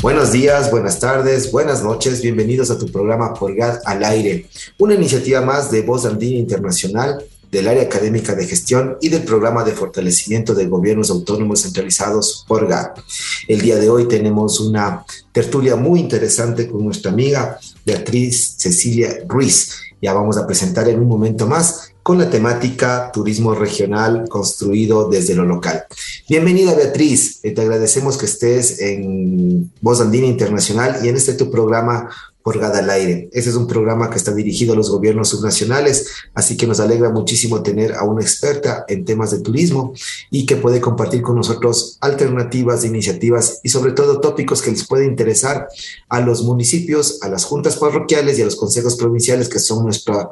Buenos 0.00 0.30
días, 0.30 0.70
buenas 0.70 1.00
tardes, 1.00 1.50
buenas 1.50 1.82
noches, 1.82 2.22
bienvenidos 2.22 2.70
a 2.70 2.78
tu 2.78 2.86
programa 2.86 3.34
Forgat 3.34 3.82
al 3.84 4.04
aire, 4.04 4.46
una 4.78 4.94
iniciativa 4.94 5.40
más 5.40 5.72
de 5.72 5.82
Voz 5.82 6.06
Andina 6.06 6.38
Internacional, 6.38 7.24
del 7.50 7.66
área 7.66 7.82
académica 7.82 8.36
de 8.36 8.46
gestión 8.46 8.96
y 9.00 9.08
del 9.08 9.24
programa 9.24 9.64
de 9.64 9.72
fortalecimiento 9.72 10.54
de 10.54 10.66
gobiernos 10.66 11.10
autónomos 11.10 11.62
centralizados 11.62 12.44
Forgat. 12.46 13.00
El 13.48 13.60
día 13.60 13.74
de 13.74 13.90
hoy 13.90 14.06
tenemos 14.06 14.60
una 14.60 15.04
tertulia 15.32 15.74
muy 15.74 15.98
interesante 15.98 16.68
con 16.68 16.84
nuestra 16.84 17.10
amiga 17.10 17.58
Beatriz 17.84 18.54
Cecilia 18.56 19.18
Ruiz. 19.26 19.80
Ya 20.00 20.12
vamos 20.12 20.38
a 20.38 20.46
presentar 20.46 20.88
en 20.88 21.00
un 21.00 21.08
momento 21.08 21.48
más 21.48 21.87
con 22.08 22.16
la 22.16 22.30
temática 22.30 23.10
Turismo 23.12 23.54
Regional 23.54 24.30
construido 24.30 25.10
desde 25.10 25.34
lo 25.34 25.44
local. 25.44 25.84
Bienvenida 26.26 26.74
Beatriz, 26.74 27.40
eh, 27.42 27.50
te 27.50 27.60
agradecemos 27.60 28.16
que 28.16 28.24
estés 28.24 28.80
en 28.80 29.70
Voz 29.82 30.00
Andina 30.00 30.26
Internacional 30.26 31.04
y 31.04 31.08
en 31.10 31.16
este 31.16 31.34
tu 31.34 31.50
programa 31.50 32.08
Gada 32.56 32.78
al 32.78 32.88
Aire. 32.88 33.28
Ese 33.32 33.50
es 33.50 33.56
un 33.56 33.66
programa 33.66 34.08
que 34.08 34.16
está 34.16 34.32
dirigido 34.32 34.72
a 34.72 34.76
los 34.76 34.90
gobiernos 34.90 35.28
subnacionales, 35.28 36.06
así 36.34 36.56
que 36.56 36.66
nos 36.66 36.80
alegra 36.80 37.10
muchísimo 37.10 37.62
tener 37.62 37.92
a 37.94 38.04
una 38.04 38.22
experta 38.22 38.84
en 38.88 39.04
temas 39.04 39.30
de 39.32 39.40
turismo 39.40 39.92
y 40.30 40.46
que 40.46 40.56
puede 40.56 40.80
compartir 40.80 41.20
con 41.20 41.36
nosotros 41.36 41.98
alternativas, 42.00 42.84
iniciativas 42.84 43.60
y 43.62 43.68
sobre 43.68 43.92
todo 43.92 44.20
tópicos 44.20 44.62
que 44.62 44.70
les 44.70 44.86
puede 44.86 45.04
interesar 45.04 45.68
a 46.08 46.20
los 46.20 46.42
municipios, 46.42 47.18
a 47.22 47.28
las 47.28 47.44
juntas 47.44 47.76
parroquiales 47.76 48.38
y 48.38 48.42
a 48.42 48.46
los 48.46 48.56
consejos 48.56 48.96
provinciales 48.96 49.48
que 49.48 49.58
son 49.58 49.84
nuestra, 49.84 50.30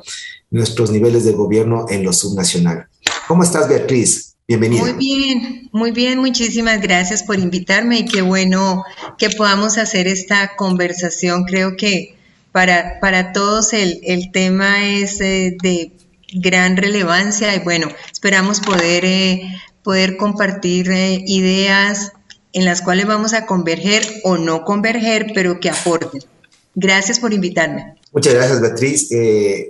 nuestros 0.51 0.91
niveles 0.91 1.25
de 1.25 1.33
gobierno 1.33 1.87
en 1.91 2.05
lo 2.05 2.13
subnacional. 2.13 2.87
¿Cómo 3.29 3.43
estás, 3.43 3.69
Beatriz? 3.69 4.36
Bienvenida. 4.49 4.81
Muy 4.81 4.93
bien, 4.93 5.69
muy 5.73 5.91
bien, 5.91 6.21
muchísimas 6.21 6.81
gracias 6.81 7.25
por 7.25 7.37
invitarme 7.37 7.99
y 7.99 8.05
qué 8.05 8.23
bueno 8.23 8.85
que 9.19 9.29
podamos 9.31 9.77
hacer 9.77 10.07
esta 10.07 10.55
conversación. 10.55 11.47
Creo 11.47 11.77
que 11.77 12.15
para, 12.53 13.01
para 13.01 13.33
todos 13.33 13.73
el, 13.73 13.99
el 14.05 14.31
tema 14.31 14.89
es 14.89 15.21
eh, 15.21 15.57
de 15.61 15.91
gran 16.33 16.77
relevancia 16.77 17.57
y 17.57 17.59
bueno, 17.59 17.89
esperamos 18.13 18.61
poder, 18.61 19.05
eh, 19.05 19.43
poder 19.83 20.17
compartir 20.17 20.93
eh, 20.93 21.25
ideas 21.27 22.13
en 22.53 22.65
las 22.65 22.83
cuales 22.83 23.07
vamos 23.07 23.35
a 23.35 23.47
converger 23.47 24.05
o 24.23 24.39
no 24.39 24.65
converger, 24.65 25.33
pero 25.35 25.59
que 25.59 25.71
aporten. 25.71 26.23
Gracias 26.77 27.19
por 27.19 27.35
invitarme. 27.35 27.97
Muchas 28.13 28.35
gracias, 28.35 28.61
Beatriz. 28.61 29.09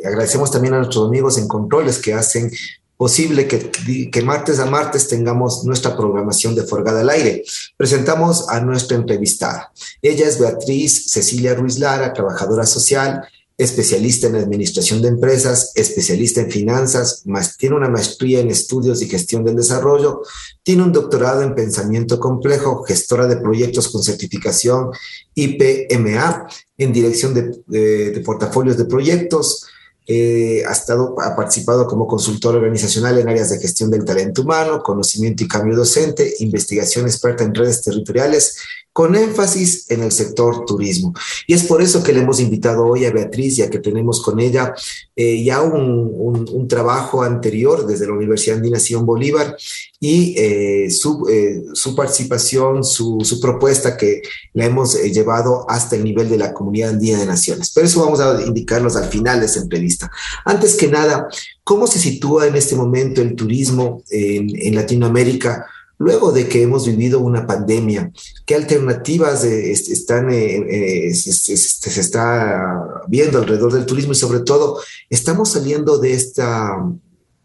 agradecemos 0.05 0.51
también 0.51 0.75
a 0.75 0.79
nuestros 0.79 1.09
amigos 1.09 1.39
en 1.39 1.49
controles 1.49 1.99
que 1.99 2.13
hacen 2.13 2.51
posible 2.97 3.47
que, 3.47 3.71
que, 4.11 4.23
martes 4.23 4.59
a 4.59 4.67
martes 4.67 5.09
tengamos 5.09 5.65
nuestra 5.65 5.97
programación 5.97 6.55
de 6.55 6.65
Forgada 6.65 7.01
al 7.01 7.11
Aire. 7.11 7.45
Presentamos 7.77 8.49
a 8.49 8.61
nuestra 8.61 8.97
entrevistada. 8.97 9.73
Ella 10.01 10.27
es 10.27 10.39
Beatriz 10.39 11.11
Cecilia 11.11 11.55
Ruiz 11.55 11.79
Lara, 11.79 12.13
trabajadora 12.13 12.65
social, 12.65 13.23
especialista 13.59 14.27
en 14.27 14.37
administración 14.37 15.01
de 15.01 15.09
empresas, 15.09 15.73
especialista 15.75 16.41
en 16.43 16.51
finanzas, 16.51 17.23
más, 17.25 17.57
tiene 17.57 17.77
una 17.77 17.89
maestría 17.89 18.41
en 18.41 18.51
estudios 18.51 19.01
y 19.01 19.09
gestión 19.09 19.45
del 19.45 19.57
desarrollo, 19.57 20.23
tiene 20.63 20.83
un 20.83 20.93
doctorado 20.93 21.43
en 21.43 21.55
pensamiento 21.55 22.21
complejo, 22.21 22.85
gestora 22.85 23.27
de 23.27 23.39
proyectos 23.39 23.89
con 23.89 24.03
certificación 24.03 24.91
IPMA 25.35 26.47
en 26.77 26.93
dirección 26.93 27.33
de, 27.33 28.21
portafolios 28.25 28.77
de 28.77 28.85
proyectos, 28.85 29.67
eh, 30.07 30.63
ha, 30.67 30.73
estado, 30.73 31.17
ha 31.21 31.35
participado 31.35 31.87
como 31.87 32.07
consultor 32.07 32.57
organizacional 32.57 33.19
en 33.19 33.29
áreas 33.29 33.51
de 33.51 33.59
gestión 33.59 33.91
del 33.91 34.05
talento 34.05 34.43
humano, 34.43 34.83
conocimiento 34.83 35.43
y 35.43 35.49
cambio 35.49 35.77
docente, 35.77 36.35
investigación 36.39 37.07
experta 37.07 37.43
en 37.43 37.55
redes 37.55 37.83
territoriales 37.83 38.57
con 38.97 39.15
énfasis 39.15 39.91
en 39.91 40.03
el 40.03 40.11
sector 40.11 40.65
turismo. 40.65 41.13
Y 41.47 41.53
es 41.53 41.65
por 41.65 41.83
eso 41.83 42.03
que 42.03 42.15
le 42.15 42.21
hemos 42.21 42.41
invitado 42.41 42.87
hoy 42.87 43.05
a 43.05 43.11
Beatriz, 43.11 43.55
ya 43.55 43.69
que 43.69 43.79
tenemos 43.79 44.23
con 44.23 44.41
ella 44.41 44.73
eh, 45.15 45.45
ya 45.45 45.61
un, 45.61 46.47
un, 46.51 46.67
trabajo 46.67 47.23
anterior 47.23 47.87
desde 47.87 48.07
la 48.07 48.15
Universidad 48.15 48.57
Andina 48.57 48.81
Simón 48.81 49.05
Bolívar 49.05 49.55
y 50.01 50.35
eh, 50.39 50.91
su, 50.91 51.29
eh, 51.29 51.63
su, 51.75 51.95
participación, 51.95 52.85
su, 52.85 53.19
su, 53.23 53.39
propuesta 53.39 53.99
que 53.99 54.23
la 54.55 54.65
hemos 54.65 54.95
llevado 55.03 55.67
hasta 55.69 55.95
el 55.95 56.03
nivel 56.03 56.31
de 56.31 56.39
la 56.39 56.55
Comunidad 56.55 56.93
Andina 56.93 57.19
de 57.19 57.27
Naciones. 57.27 57.71
Pero 57.75 57.87
eso 57.87 58.03
vamos 58.03 58.21
a 58.21 58.43
indicarnos 58.47 58.97
al 58.97 59.11
final 59.11 59.41
de 59.41 59.47
esta 59.47 59.61
entrevista. 59.61 60.11
Antes 60.47 60.75
que 60.75 60.89
nada, 60.89 61.29
¿cómo 61.63 61.87
se 61.87 61.99
sitúa 61.99 62.47
en 62.47 62.57
este 62.57 62.75
momento 62.75 63.21
el 63.21 63.35
turismo 63.35 64.03
en, 64.09 64.49
en 64.55 64.75
Latinoamérica? 64.75 65.67
Luego 65.99 66.31
de 66.31 66.47
que 66.47 66.63
hemos 66.63 66.87
vivido 66.87 67.21
una 67.21 67.47
pandemia, 67.47 68.13
¿qué 68.45 68.55
alternativas 68.55 69.45
están, 69.45 70.31
eh, 70.31 71.09
eh, 71.09 71.15
se, 71.15 71.55
está 71.55 73.03
viendo 73.09 73.39
alrededor 73.39 73.73
del 73.73 73.87
turismo 73.87 74.13
y 74.13 74.17
sobre 74.17 74.41
todo, 74.41 74.79
estamos 75.09 75.53
saliendo 75.53 75.99
de 75.99 76.13
esta 76.13 76.77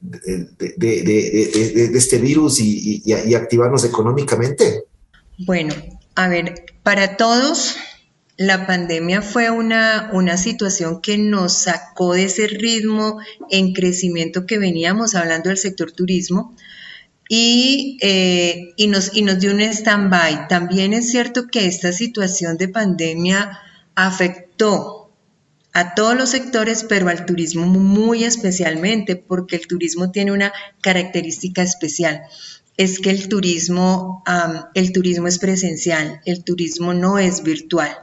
de, 0.02 1.92
este 1.94 2.18
virus 2.18 2.60
y, 2.60 3.02
y, 3.06 3.36
activarnos 3.36 3.86
económicamente? 3.86 4.84
Bueno, 5.38 5.74
a 6.16 6.28
ver, 6.28 6.66
para 6.84 7.16
todos 7.16 7.78
la 8.38 8.66
pandemia 8.66 9.22
fue 9.22 9.50
una, 9.50 10.10
una 10.14 10.36
situación 10.36 11.00
que 11.00 11.18
nos 11.18 11.54
sacó 11.54 12.16
de 12.16 12.24
ese 12.24 12.48
ritmo 12.48 13.20
en 13.50 13.72
crecimiento 13.74 14.46
que 14.46 14.58
veníamos 14.58 15.16
hablando 15.16 15.50
del 15.50 15.58
sector 15.58 15.92
turismo 15.92 16.56
y, 17.34 17.98
eh, 18.02 18.74
y, 18.76 18.88
nos, 18.88 19.16
y 19.16 19.22
nos 19.22 19.40
dio 19.40 19.52
un 19.52 19.62
stand-by. 19.62 20.50
También 20.50 20.92
es 20.92 21.12
cierto 21.12 21.48
que 21.48 21.66
esta 21.66 21.94
situación 21.94 22.58
de 22.58 22.68
pandemia 22.68 23.58
afectó 23.96 25.14
a 25.72 25.96
todos 25.96 26.14
los 26.18 26.32
sectores, 26.32 26.84
pero 26.84 27.08
al 27.08 27.26
turismo 27.26 27.68
muy 27.68 28.26
especialmente, 28.26 29.16
porque 29.16 29.56
el 29.56 29.66
turismo 29.66 30.12
tiene 30.12 30.34
una 30.34 30.52
característica 30.82 31.64
especial. 31.64 32.22
Es 32.76 33.00
que 33.00 33.12
el 33.12 33.30
turismo, 33.30 34.26
el 34.74 34.92
turismo 34.92 35.30
es 35.30 35.40
presencial, 35.40 36.20
el 36.26 36.44
turismo 36.44 36.94
no 36.94 37.18
es 37.18 37.44
virtual. 37.44 37.96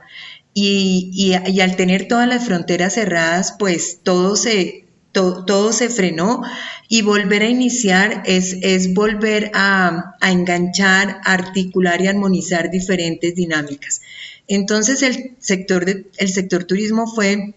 Y, 0.55 1.11
y, 1.13 1.53
y 1.53 1.61
al 1.61 1.77
tener 1.77 2.09
todas 2.09 2.27
las 2.27 2.47
fronteras 2.47 2.95
cerradas, 2.95 3.57
pues 3.59 4.01
todo 4.03 4.37
se, 4.37 4.88
todo 5.13 5.73
se 5.73 5.89
frenó 5.89 6.43
y 6.89 7.03
volver 7.03 7.43
a 7.43 7.49
iniciar 7.49 8.23
es, 8.27 8.57
es 8.63 8.95
volver 8.95 9.51
a, 9.55 10.17
enganchar, 10.23 11.21
articular 11.25 12.01
y 12.01 12.07
armonizar 12.07 12.71
diferentes 12.71 13.35
dinámicas. 13.35 14.01
Entonces 14.47 15.03
el 15.03 15.37
sector, 15.39 15.85
de, 15.85 16.07
el 16.17 16.29
sector 16.29 16.65
turismo 16.65 17.07
fue, 17.07 17.55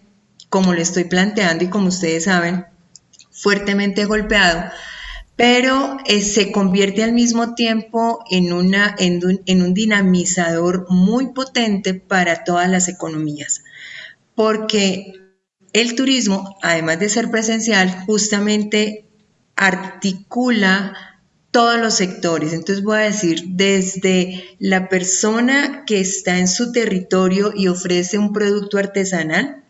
como 0.48 0.74
lo 0.74 0.80
estoy 0.80 1.04
planteando 1.04 1.64
y 1.64 1.68
como 1.68 1.88
ustedes 1.88 2.24
saben, 2.24 2.66
fuertemente 3.30 4.04
golpeado, 4.04 4.70
pero 5.36 5.96
eh, 6.06 6.20
se 6.20 6.52
convierte 6.52 7.02
al 7.02 7.12
mismo 7.12 7.54
tiempo 7.54 8.22
en, 8.30 8.52
una, 8.52 8.94
en, 8.98 9.24
un, 9.24 9.40
en 9.46 9.62
un 9.62 9.72
dinamizador 9.72 10.86
muy 10.90 11.32
potente 11.32 11.94
para 11.94 12.44
todas 12.44 12.68
las 12.68 12.88
economías, 12.88 13.64
porque 14.34 15.21
el 15.72 15.94
turismo, 15.94 16.58
además 16.62 16.98
de 16.98 17.08
ser 17.08 17.30
presencial, 17.30 18.04
justamente 18.06 19.04
articula 19.56 20.94
todos 21.50 21.78
los 21.78 21.94
sectores. 21.94 22.52
Entonces 22.52 22.82
voy 22.82 22.98
a 22.98 23.02
decir, 23.02 23.44
desde 23.48 24.56
la 24.58 24.88
persona 24.88 25.84
que 25.86 26.00
está 26.00 26.38
en 26.38 26.48
su 26.48 26.72
territorio 26.72 27.52
y 27.54 27.68
ofrece 27.68 28.18
un 28.18 28.32
producto 28.32 28.78
artesanal, 28.78 29.62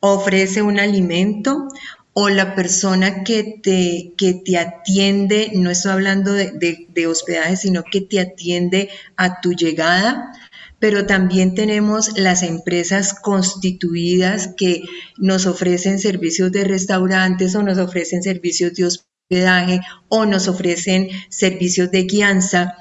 ofrece 0.00 0.62
un 0.62 0.80
alimento, 0.80 1.68
o 2.14 2.28
la 2.28 2.54
persona 2.54 3.24
que 3.24 3.60
te, 3.62 4.12
que 4.18 4.34
te 4.34 4.58
atiende, 4.58 5.50
no 5.54 5.70
estoy 5.70 5.92
hablando 5.92 6.32
de, 6.32 6.86
de 6.88 7.06
hospedaje, 7.06 7.56
sino 7.56 7.84
que 7.84 8.02
te 8.02 8.20
atiende 8.20 8.90
a 9.16 9.40
tu 9.40 9.52
llegada, 9.52 10.32
pero 10.82 11.06
también 11.06 11.54
tenemos 11.54 12.18
las 12.18 12.42
empresas 12.42 13.14
constituidas 13.14 14.48
que 14.56 14.82
nos 15.16 15.46
ofrecen 15.46 16.00
servicios 16.00 16.50
de 16.50 16.64
restaurantes 16.64 17.54
o 17.54 17.62
nos 17.62 17.78
ofrecen 17.78 18.24
servicios 18.24 18.74
de 18.74 18.86
hospedaje 18.86 19.80
o 20.08 20.26
nos 20.26 20.48
ofrecen 20.48 21.08
servicios 21.28 21.92
de 21.92 22.02
guianza, 22.02 22.74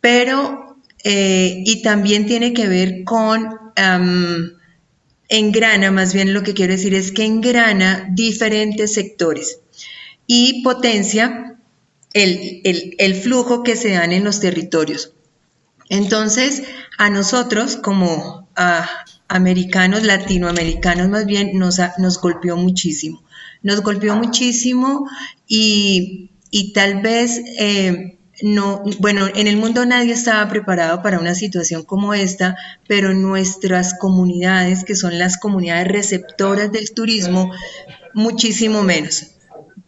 pero 0.00 0.78
eh, 1.04 1.62
y 1.66 1.82
también 1.82 2.24
tiene 2.24 2.54
que 2.54 2.66
ver 2.66 3.04
con 3.04 3.58
engrana, 5.28 5.90
más 5.90 6.14
bien 6.14 6.32
lo 6.32 6.42
que 6.42 6.54
quiero 6.54 6.72
decir 6.72 6.94
es 6.94 7.12
que 7.12 7.26
engrana 7.26 8.08
diferentes 8.10 8.94
sectores 8.94 9.60
y 10.26 10.62
potencia 10.62 11.58
el, 12.14 13.14
flujo 13.22 13.62
que 13.62 13.76
se 13.76 13.90
dan 13.90 14.12
en 14.12 14.24
los 14.24 14.40
territorios. 14.40 15.12
Entonces, 15.90 16.62
a 16.98 17.10
nosotros 17.10 17.76
como 17.76 18.48
a 18.56 18.88
americanos, 19.28 20.02
latinoamericanos 20.02 21.08
más 21.08 21.26
bien, 21.26 21.58
nos, 21.58 21.78
nos 21.98 22.20
golpeó 22.20 22.56
muchísimo. 22.56 23.22
Nos 23.62 23.82
golpeó 23.82 24.16
muchísimo 24.16 25.08
y, 25.46 26.30
tal 26.74 27.00
vez 27.00 27.40
eh, 27.58 28.18
no, 28.42 28.82
bueno, 28.98 29.26
en 29.32 29.46
el 29.46 29.56
mundo 29.56 29.86
nadie 29.86 30.12
estaba 30.12 30.48
preparado 30.48 31.02
para 31.02 31.18
una 31.20 31.34
situación 31.34 31.84
como 31.84 32.14
esta, 32.14 32.56
pero 32.86 33.14
nuestras 33.14 33.94
comunidades, 33.98 34.84
que 34.84 34.96
son 34.96 35.18
las 35.18 35.38
comunidades 35.38 35.88
receptoras 35.88 36.72
del 36.72 36.92
turismo, 36.92 37.52
muchísimo 38.12 38.82
menos 38.82 39.37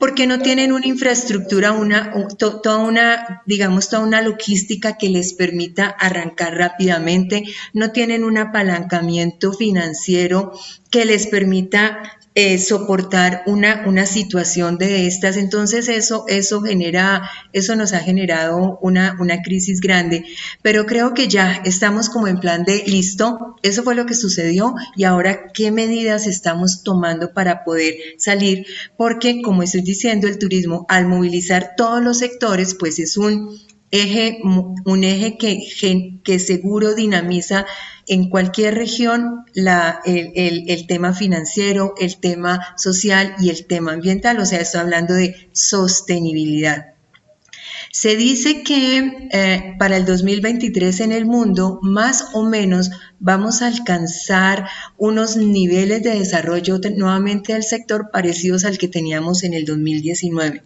porque 0.00 0.26
no 0.26 0.38
tienen 0.38 0.73
una 0.73 0.87
infraestructura, 0.87 1.73
una, 1.73 2.11
toda 2.38 2.79
una, 2.79 3.43
digamos, 3.44 3.91
toda 3.91 4.02
una 4.02 4.23
logística 4.23 4.97
que 4.97 5.11
les 5.11 5.35
permita 5.35 5.88
arrancar 5.88 6.56
rápidamente, 6.56 7.44
no 7.75 7.93
tienen 7.93 8.25
un 8.25 8.38
apalancamiento 8.38 9.52
financiero 9.52 10.52
que 10.91 11.05
les 11.05 11.26
permita 11.26 12.19
eh, 12.37 12.59
soportar 12.59 13.43
una, 13.47 13.82
una 13.87 14.06
situación 14.06 14.79
de 14.79 15.06
estas. 15.09 15.37
Entonces 15.37 15.88
eso, 15.88 16.25
eso 16.29 16.62
genera, 16.62 17.29
eso 17.53 17.75
nos 17.75 17.93
ha 17.93 17.99
generado 17.99 18.79
una, 18.82 19.17
una 19.19 19.43
crisis 19.43 19.81
grande. 19.81 20.25
Pero 20.62 20.87
creo 20.87 21.12
que 21.12 21.27
ya 21.27 21.61
estamos 21.65 22.09
como 22.09 22.29
en 22.29 22.38
plan 22.38 22.65
de 22.65 22.85
listo, 22.87 23.56
eso 23.62 23.82
fue 23.82 23.97
lo 23.97 24.06
que 24.06 24.15
sucedió 24.15 24.75
y 24.97 25.05
ahora 25.05 25.49
qué 25.53 25.73
medidas 25.73 26.27
estamos 26.27 26.85
tomando 26.85 27.32
para 27.32 27.65
poder 27.65 27.97
salir, 28.19 28.65
porque 28.97 29.43
como 29.43 29.62
estoy 29.62 29.81
diciendo, 29.82 30.29
el 30.29 30.38
turismo 30.38 30.87
al 30.88 31.06
movilizar 31.09 31.75
todos 31.77 32.03
los 32.03 32.19
sectores, 32.19 32.75
pues 32.75 32.99
es 33.00 33.17
un 33.17 33.59
eje, 33.90 34.38
un 34.42 35.04
eje 35.04 35.37
que, 35.37 36.20
que 36.22 36.38
seguro 36.38 36.94
dinamiza 36.94 37.66
en 38.06 38.28
cualquier 38.28 38.75
región 38.75 39.44
la, 39.54 40.00
el, 40.04 40.87
tema 40.87 41.14
financiero, 41.14 41.94
el 41.98 42.16
tema 42.19 42.75
social 42.76 43.34
y 43.40 43.50
el 43.50 43.66
tema 43.66 43.92
ambiental, 43.92 44.38
o 44.38 44.46
sea, 44.46 44.60
estoy 44.60 44.81
hablando 44.81 45.14
de 45.14 45.48
sostenibilidad. 45.52 46.87
Se 47.92 48.16
dice 48.16 48.62
que 48.62 49.28
eh, 49.32 49.75
para 49.78 49.96
el 49.96 50.04
2023 50.04 51.00
en 51.00 51.12
el 51.12 51.26
mundo 51.26 51.81
más 51.82 52.28
o 52.34 52.43
menos 52.43 52.90
vamos 53.19 53.62
a 53.62 53.66
alcanzar 53.66 54.69
unos 54.96 55.36
niveles 55.36 56.02
de 56.02 56.19
desarrollo 56.19 56.78
nuevamente 56.96 57.52
del 57.52 57.64
sector 57.64 58.10
parecidos 58.12 58.64
al 58.64 58.78
que 58.78 58.88
teníamos 58.88 59.43
en 59.43 59.54
el 59.54 59.64
2019. 59.64 60.62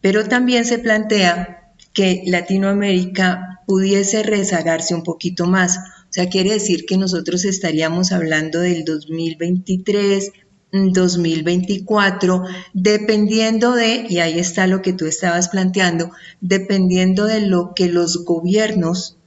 Pero 0.00 0.26
también 0.26 0.64
se 0.64 0.78
plantea 0.78 1.61
que 1.92 2.22
Latinoamérica 2.26 3.60
pudiese 3.66 4.22
rezagarse 4.22 4.94
un 4.94 5.02
poquito 5.02 5.46
más. 5.46 5.78
O 5.78 6.12
sea, 6.14 6.28
quiere 6.28 6.52
decir 6.52 6.84
que 6.86 6.96
nosotros 6.96 7.44
estaríamos 7.44 8.12
hablando 8.12 8.60
del 8.60 8.84
2023, 8.84 10.32
2024, 10.72 12.44
dependiendo 12.72 13.74
de, 13.74 14.06
y 14.08 14.18
ahí 14.18 14.38
está 14.38 14.66
lo 14.66 14.80
que 14.80 14.94
tú 14.94 15.06
estabas 15.06 15.48
planteando, 15.48 16.10
dependiendo 16.40 17.26
de 17.26 17.42
lo 17.42 17.74
que 17.74 17.88
los 17.88 18.24
gobiernos 18.24 19.18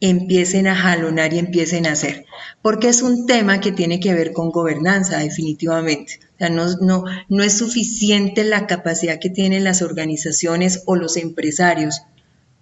empiecen 0.00 0.68
a 0.68 0.76
jalonar 0.76 1.32
y 1.32 1.38
empiecen 1.38 1.86
a 1.86 1.92
hacer, 1.92 2.24
porque 2.62 2.88
es 2.88 3.02
un 3.02 3.26
tema 3.26 3.60
que 3.60 3.72
tiene 3.72 3.98
que 3.98 4.14
ver 4.14 4.32
con 4.32 4.50
gobernanza, 4.50 5.18
definitivamente. 5.18 6.20
O 6.34 6.38
sea, 6.38 6.50
no, 6.50 6.66
no, 6.80 7.04
no 7.28 7.42
es 7.42 7.58
suficiente 7.58 8.44
la 8.44 8.66
capacidad 8.66 9.18
que 9.18 9.30
tienen 9.30 9.64
las 9.64 9.82
organizaciones 9.82 10.82
o 10.86 10.94
los 10.94 11.16
empresarios 11.16 12.02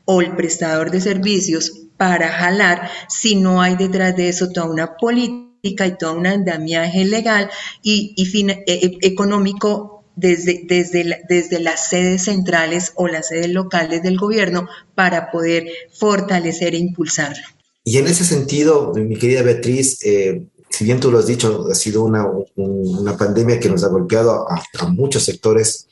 o 0.06 0.22
el 0.22 0.34
prestador 0.34 0.90
de 0.90 1.00
servicios 1.00 1.72
para 1.96 2.28
jalar 2.28 2.90
si 3.08 3.36
no 3.36 3.60
hay 3.60 3.76
detrás 3.76 4.16
de 4.16 4.28
eso 4.28 4.50
toda 4.50 4.70
una 4.70 4.96
política 4.96 5.86
y 5.86 5.98
todo 5.98 6.14
un 6.14 6.26
andamiaje 6.26 7.04
legal 7.04 7.50
y, 7.82 8.14
e, 8.16 8.62
e, 8.66 8.98
económico 9.02 9.95
desde, 10.16 10.62
desde, 10.66 11.22
desde 11.28 11.60
las 11.60 11.88
sedes 11.88 12.24
centrales 12.24 12.92
o 12.96 13.06
las 13.06 13.28
sedes 13.28 13.50
locales 13.50 14.02
del 14.02 14.18
gobierno 14.18 14.68
para 14.94 15.30
poder 15.30 15.68
fortalecer 15.92 16.74
e 16.74 16.78
impulsarlo. 16.78 17.44
Y 17.84 17.98
en 17.98 18.06
ese 18.08 18.24
sentido, 18.24 18.92
mi 18.94 19.16
querida 19.16 19.42
Beatriz, 19.42 19.98
eh, 20.04 20.48
si 20.68 20.84
bien 20.84 20.98
tú 20.98 21.10
lo 21.10 21.18
has 21.18 21.26
dicho, 21.26 21.68
ha 21.70 21.74
sido 21.74 22.02
una, 22.02 22.26
una 22.56 23.16
pandemia 23.16 23.60
que 23.60 23.68
nos 23.68 23.84
ha 23.84 23.88
golpeado 23.88 24.50
a, 24.50 24.62
a 24.80 24.88
muchos 24.88 25.22
sectores 25.22 25.86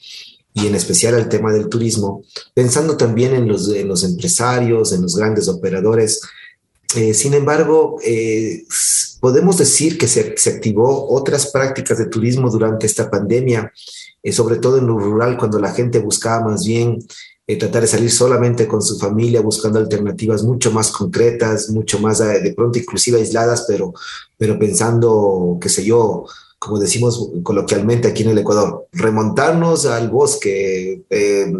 y 0.54 0.68
en 0.68 0.74
especial 0.76 1.14
al 1.14 1.28
tema 1.28 1.52
del 1.52 1.68
turismo, 1.68 2.22
pensando 2.54 2.96
también 2.96 3.34
en 3.34 3.48
los, 3.48 3.68
los 3.68 4.04
empresarios, 4.04 4.92
en 4.92 5.02
los 5.02 5.16
grandes 5.16 5.48
operadores. 5.48 6.20
Eh, 6.96 7.14
sin 7.14 7.34
embargo, 7.34 7.98
eh, 8.04 8.64
podemos 9.20 9.58
decir 9.58 9.98
que 9.98 10.06
se, 10.06 10.36
se, 10.36 10.50
activó 10.50 11.08
otras 11.10 11.50
prácticas 11.50 11.98
de 11.98 12.06
turismo 12.06 12.50
durante 12.50 12.86
esta 12.86 13.10
pandemia, 13.10 13.72
eh, 14.22 14.32
sobre 14.32 14.56
todo 14.56 14.78
en 14.78 14.86
lo 14.86 14.98
rural, 14.98 15.36
cuando 15.36 15.58
la 15.58 15.72
gente 15.72 15.98
buscaba 15.98 16.48
más 16.50 16.64
bien 16.64 16.98
tratar 17.58 17.82
de 17.82 17.88
salir 17.88 18.10
solamente 18.10 18.66
con 18.66 18.80
su 18.80 18.98
familia, 18.98 19.42
buscando 19.42 19.78
alternativas 19.78 20.42
mucho 20.42 20.70
más 20.70 20.90
concretas, 20.90 21.68
mucho 21.68 21.98
más 21.98 22.20
de 22.20 22.54
pronto 22.56 22.78
inclusive 22.78 23.18
aisladas, 23.18 23.66
pero, 23.68 23.92
pero 24.38 24.58
pensando, 24.58 25.58
qué 25.60 25.68
sé 25.68 25.84
yo, 25.84 26.24
como 26.58 26.78
decimos 26.78 27.32
coloquialmente 27.42 28.08
aquí 28.08 28.22
en 28.22 28.30
el 28.30 28.38
Ecuador, 28.38 28.86
remontarnos 28.92 29.84
al 29.84 30.08
bosque, 30.08 31.02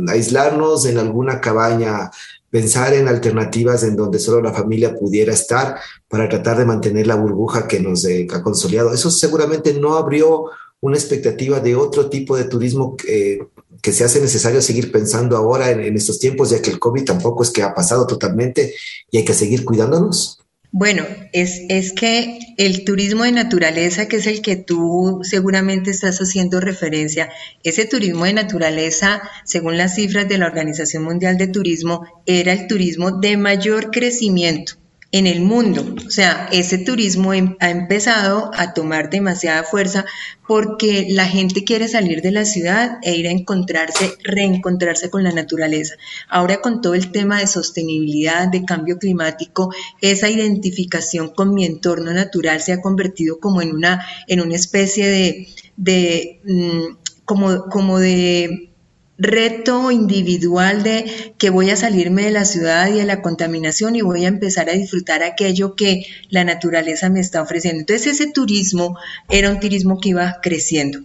aislarnos 0.08 0.86
en 0.86 0.96
alguna 0.96 1.42
cabaña, 1.42 2.10
pensar 2.55 2.95
en 2.95 3.09
alternativas 3.09 3.83
en 3.83 3.97
donde 3.97 4.21
solo 4.21 4.41
la 4.41 4.53
familia 4.53 4.95
pudiera 4.95 5.33
estar 5.33 5.75
para 6.06 6.29
tratar 6.29 6.56
de 6.56 6.65
mantener 6.65 7.05
la 7.05 7.17
burbuja 7.17 7.67
que 7.67 7.81
nos 7.81 8.05
eh, 8.05 8.29
ha 8.33 8.45
consolidado. 8.45 8.95
Eso 8.95 9.11
seguramente 9.11 9.75
no 9.75 9.97
abrió 9.97 10.45
una 10.81 10.97
expectativa 10.97 11.59
de 11.59 11.75
otro 11.75 12.09
tipo 12.09 12.37
de 12.37 12.45
turismo 12.45 12.97
que, 12.97 13.45
que 13.83 13.93
se 13.93 14.05
hace 14.05 14.21
necesario 14.21 14.63
seguir 14.63 14.93
pensando 14.93 15.37
ahora 15.37 15.69
en 15.69 15.96
estos 15.96 16.20
tiempos, 16.20 16.51
ya 16.51 16.63
que 16.63 16.70
el 16.70 16.79
COVID 16.79 17.05
tampoco 17.05 17.43
es 17.43 17.51
que 17.51 17.65
ha 17.65 17.75
pasado 17.75 18.06
totalmente 18.06 18.73
y 19.11 19.17
hay 19.17 19.25
que 19.25 19.34
seguir 19.34 19.65
cuidándonos. 19.65 20.44
Bueno, 20.76 21.04
es, 21.32 21.62
es, 21.69 21.93
que 21.93 22.40
el 22.58 22.84
turismo 22.84 23.22
de 23.22 23.31
naturaleza, 23.31 24.08
que 24.08 24.16
es 24.16 24.26
el 24.26 24.43
que 24.43 24.56
tú 24.56 25.20
seguramente 25.22 25.93
estás 25.93 26.19
haciendo 26.19 26.58
referencia, 26.58 27.31
ese 27.62 27.84
turismo 27.84 28.24
de 28.24 28.32
naturaleza, 28.32 29.22
según 29.44 29.78
las 29.78 29.94
cifras 29.94 30.26
de 30.26 30.36
la 30.36 30.46
Organización 30.46 31.04
Mundial 31.04 31.38
de 31.38 31.46
Turismo, 31.46 32.04
era 32.26 32.52
el 32.52 32.66
turismo 32.66 33.12
de 33.20 33.36
mayor 33.36 33.93
crecimiento 33.93 34.74
en 35.15 35.29
el 35.29 35.43
mundo. 35.43 35.94
O 36.05 36.11
sea, 36.11 36.49
ese 36.51 36.77
turismo 36.77 37.33
em, 37.35 37.55
ha 37.61 37.71
empezado 37.71 38.51
a 38.53 38.75
tomar 38.75 39.11
demasiada 39.11 39.63
fuerza 39.63 40.05
porque 40.44 41.06
la 41.09 41.25
gente 41.25 41.63
quiere 41.63 41.87
salir 41.87 42.21
de 42.21 42.33
la 42.33 42.44
ciudad 42.44 42.99
e 43.01 43.15
ir 43.15 43.29
a 43.29 43.31
encontrarse, 43.31 44.11
reencontrarse 44.25 45.11
con 45.11 45.23
la 45.23 45.31
naturaleza. 45.31 45.94
Ahora 46.29 46.61
con 46.61 46.81
todo 46.81 46.94
el 46.94 47.13
tema 47.13 47.39
de 47.39 47.47
sostenibilidad, 47.47 48.49
de 48.49 48.65
cambio 48.65 48.99
climático, 48.99 49.73
esa 50.01 50.29
identificación 50.29 51.29
con 51.29 51.55
mi 51.55 51.65
entorno 51.65 52.13
natural 52.13 52.61
se 52.61 52.73
ha 52.73 52.83
convertido 52.83 53.39
como 53.39 53.63
en 53.63 53.73
una, 53.73 54.05
en 54.27 54.41
una 54.41 54.56
especie 54.56 55.09
de, 55.09 55.49
de 55.77 56.41
mm, 56.44 56.97
como, 57.25 57.67
como 57.67 58.01
de 58.01 58.73
reto 59.17 59.91
individual 59.91 60.83
de 60.83 61.35
que 61.39 61.51
voy 61.51 61.71
a 61.71 61.77
salirme 61.77 62.25
de 62.25 62.31
la 62.31 62.44
ciudad 62.44 62.89
y 62.89 62.99
de 62.99 63.05
la 63.05 63.23
contaminación 63.23 63.97
y 63.97 64.03
voy 64.03 64.25
a 64.25 64.29
empezar 64.29 64.69
a 64.69 64.73
disfrutar 64.73 65.23
aquello 65.23 65.77
que 65.77 66.05
la 66.31 66.44
naturaleza 66.44 67.11
me 67.11 67.21
está 67.21 67.43
ofreciendo. 67.43 67.81
Entonces 67.81 68.21
ese 68.21 68.33
turismo 68.33 68.99
era 69.29 69.51
un 69.51 69.61
turismo 69.61 70.01
que 70.01 70.11
iba 70.11 70.41
creciendo. 70.43 71.01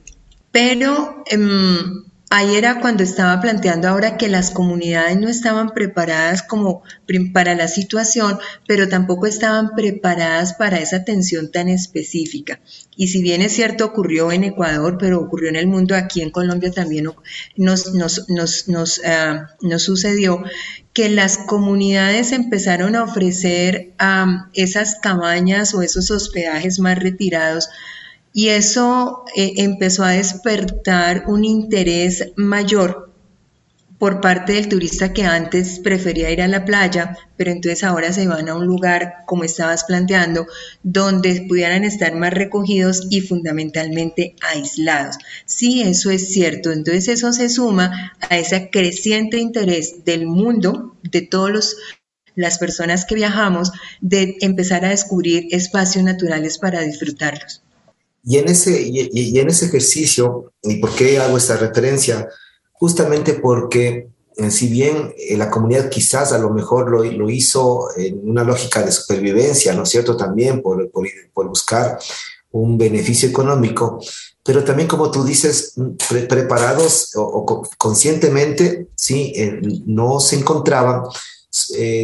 Pero 0.51 1.23
em, 1.27 2.03
Ahí 2.31 2.55
era 2.55 2.79
cuando 2.79 3.01
estaba 3.01 3.41
planteando 3.41 3.87
ahora 3.87 4.15
que 4.15 4.27
las 4.27 4.51
comunidades 4.51 5.17
no 5.17 5.29
estaban 5.29 5.71
preparadas 5.71 6.43
como 6.43 6.83
para 7.33 7.55
la 7.55 7.67
situación, 7.67 8.37
pero 8.67 8.87
tampoco 8.87 9.25
estaban 9.25 9.73
preparadas 9.75 10.53
para 10.53 10.77
esa 10.77 10.97
atención 10.97 11.51
tan 11.51 11.69
específica. 11.69 12.59
Y 12.95 13.07
si 13.07 13.23
bien 13.23 13.41
es 13.41 13.53
cierto, 13.53 13.83
ocurrió 13.83 14.31
en 14.31 14.43
Ecuador, 14.43 14.97
pero 14.99 15.19
ocurrió 15.19 15.49
en 15.49 15.55
el 15.55 15.65
mundo, 15.65 15.95
aquí 15.95 16.21
en 16.21 16.29
Colombia 16.29 16.71
también 16.71 17.05
nos, 17.55 17.95
nos, 17.95 18.29
nos, 18.29 18.67
nos, 18.67 19.01
ah, 19.03 19.49
sucedió 19.79 20.43
que 20.93 21.09
las 21.09 21.39
comunidades 21.39 22.31
empezaron 22.31 22.95
a 22.95 23.03
ofrecer 23.03 23.93
esas 24.53 24.95
cabañas 24.95 25.73
o 25.73 25.81
esos 25.81 26.11
hospedajes 26.11 26.79
más 26.79 26.99
retirados 26.99 27.69
Y 28.33 28.49
eso 28.49 29.25
eh, 29.35 29.53
empezó 29.57 30.03
a 30.03 30.11
despertar 30.11 31.25
un 31.27 31.45
interés 31.45 32.31
mayor 32.35 33.09
por 33.99 34.21
parte 34.21 34.53
del 34.53 34.69
turista 34.69 35.11
que 35.11 35.25
antes 35.25 35.79
prefería 35.79 36.31
ir 36.31 36.41
a 36.41 36.47
la 36.47 36.63
playa, 36.63 37.17
pero 37.35 37.51
entonces 37.51 37.83
ahora 37.83 38.13
se 38.13 38.27
van 38.27 38.47
a 38.47 38.55
un 38.55 38.65
lugar, 38.65 39.25
como 39.25 39.43
estabas 39.43 39.83
planteando, 39.83 40.47
donde 40.83 41.45
pudieran 41.47 41.83
estar 41.83 42.15
más 42.15 42.33
recogidos 42.33 43.07
y 43.09 43.19
fundamentalmente 43.19 44.35
aislados. 44.41 45.17
Sí, 45.45 45.81
eso 45.81 46.09
es 46.11 46.31
cierto. 46.31 46.71
Entonces 46.71 47.09
eso 47.09 47.33
se 47.33 47.49
suma 47.49 48.13
a 48.21 48.37
ese 48.37 48.69
creciente 48.71 49.37
interés 49.37 50.05
del 50.05 50.25
mundo, 50.25 50.95
de 51.03 51.21
todos 51.21 51.75
las 52.35 52.57
personas 52.57 53.03
que 53.03 53.15
viajamos, 53.15 53.73
de 53.99 54.37
empezar 54.39 54.85
a 54.85 54.89
descubrir 54.89 55.47
espacios 55.51 56.05
naturales 56.05 56.57
para 56.57 56.79
disfrutarlos. 56.79 57.63
Y 58.29 58.37
en 58.37 58.47
ese, 58.47 58.79
y 58.81 59.39
en 59.39 59.49
ese 59.49 59.65
ejercicio, 59.65 60.53
¿y 60.61 60.75
por 60.77 60.91
qué 60.91 61.17
hago 61.17 61.37
esta 61.37 61.57
referencia? 61.57 62.29
justamente 62.79 63.33
porque 63.33 64.07
eh, 64.37 64.51
si 64.51 64.67
bien 64.69 65.13
eh, 65.17 65.35
la 65.35 65.51
comunidad 65.51 65.89
quizás 65.89 66.31
a 66.31 66.39
lo 66.39 66.49
mejor 66.49 66.89
lo, 66.89 67.03
lo, 67.03 67.29
hizo 67.29 67.89
en 67.97 68.21
una 68.23 68.43
lógica 68.43 68.81
de 68.81 68.91
supervivencia, 68.91 69.73
¿no 69.73 69.83
es 69.83 69.89
cierto? 69.89 70.15
También 70.15 70.61
por, 70.61 70.89
por, 70.89 71.47
buscar 71.47 71.99
un 72.51 72.77
beneficio 72.77 73.27
económico, 73.27 73.99
pero 74.43 74.63
también 74.63 74.87
como 74.87 75.11
tú 75.11 75.23
dices, 75.23 75.73
preparados 76.07 77.11
o, 77.15 77.63
conscientemente, 77.77 78.87
sí, 78.95 79.33
eh, 79.35 79.59
no 79.85 80.19
se 80.19 80.37
encontraban. 80.37 81.03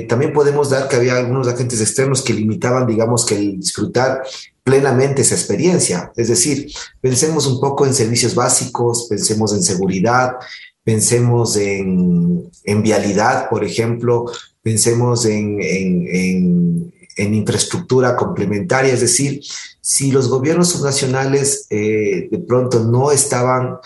también 0.09 0.33
podemos 0.33 0.69
dar 0.69 0.87
que 0.87 0.97
había 0.97 1.17
algunos 1.17 1.47
agentes 1.47 1.79
externos 1.81 2.21
que 2.21 2.33
limitaban, 2.33 2.85
digamos, 2.85 3.25
que 3.25 3.35
el 3.35 3.59
disfrutar 3.59 4.23
plenamente 4.65 5.21
esa 5.21 5.35
experiencia. 5.35 6.11
Es 6.17 6.27
decir, 6.27 6.71
pensemos 6.99 7.45
un 7.45 7.61
poco 7.61 7.85
en 7.85 7.93
servicios 7.93 8.33
básicos, 8.33 9.05
pensemos 9.07 9.53
en 9.53 9.61
seguridad, 9.61 10.37
pensemos 10.83 11.55
en, 11.55 12.49
en 12.63 12.81
vialidad, 12.81 13.47
por 13.47 13.63
ejemplo, 13.63 14.25
pensemos 14.63 15.25
en, 15.27 15.59
en, 15.61 16.91
infraestructura 17.17 18.15
complementaria, 18.17 18.93
es 18.93 19.01
decir, 19.01 19.39
si 19.81 20.11
los 20.11 20.27
gobiernos 20.27 20.69
subnacionales 20.69 21.67
eh, 21.69 22.27
de 22.29 22.39
pronto 22.39 22.83
no 22.83 23.11
estaban 23.11 23.77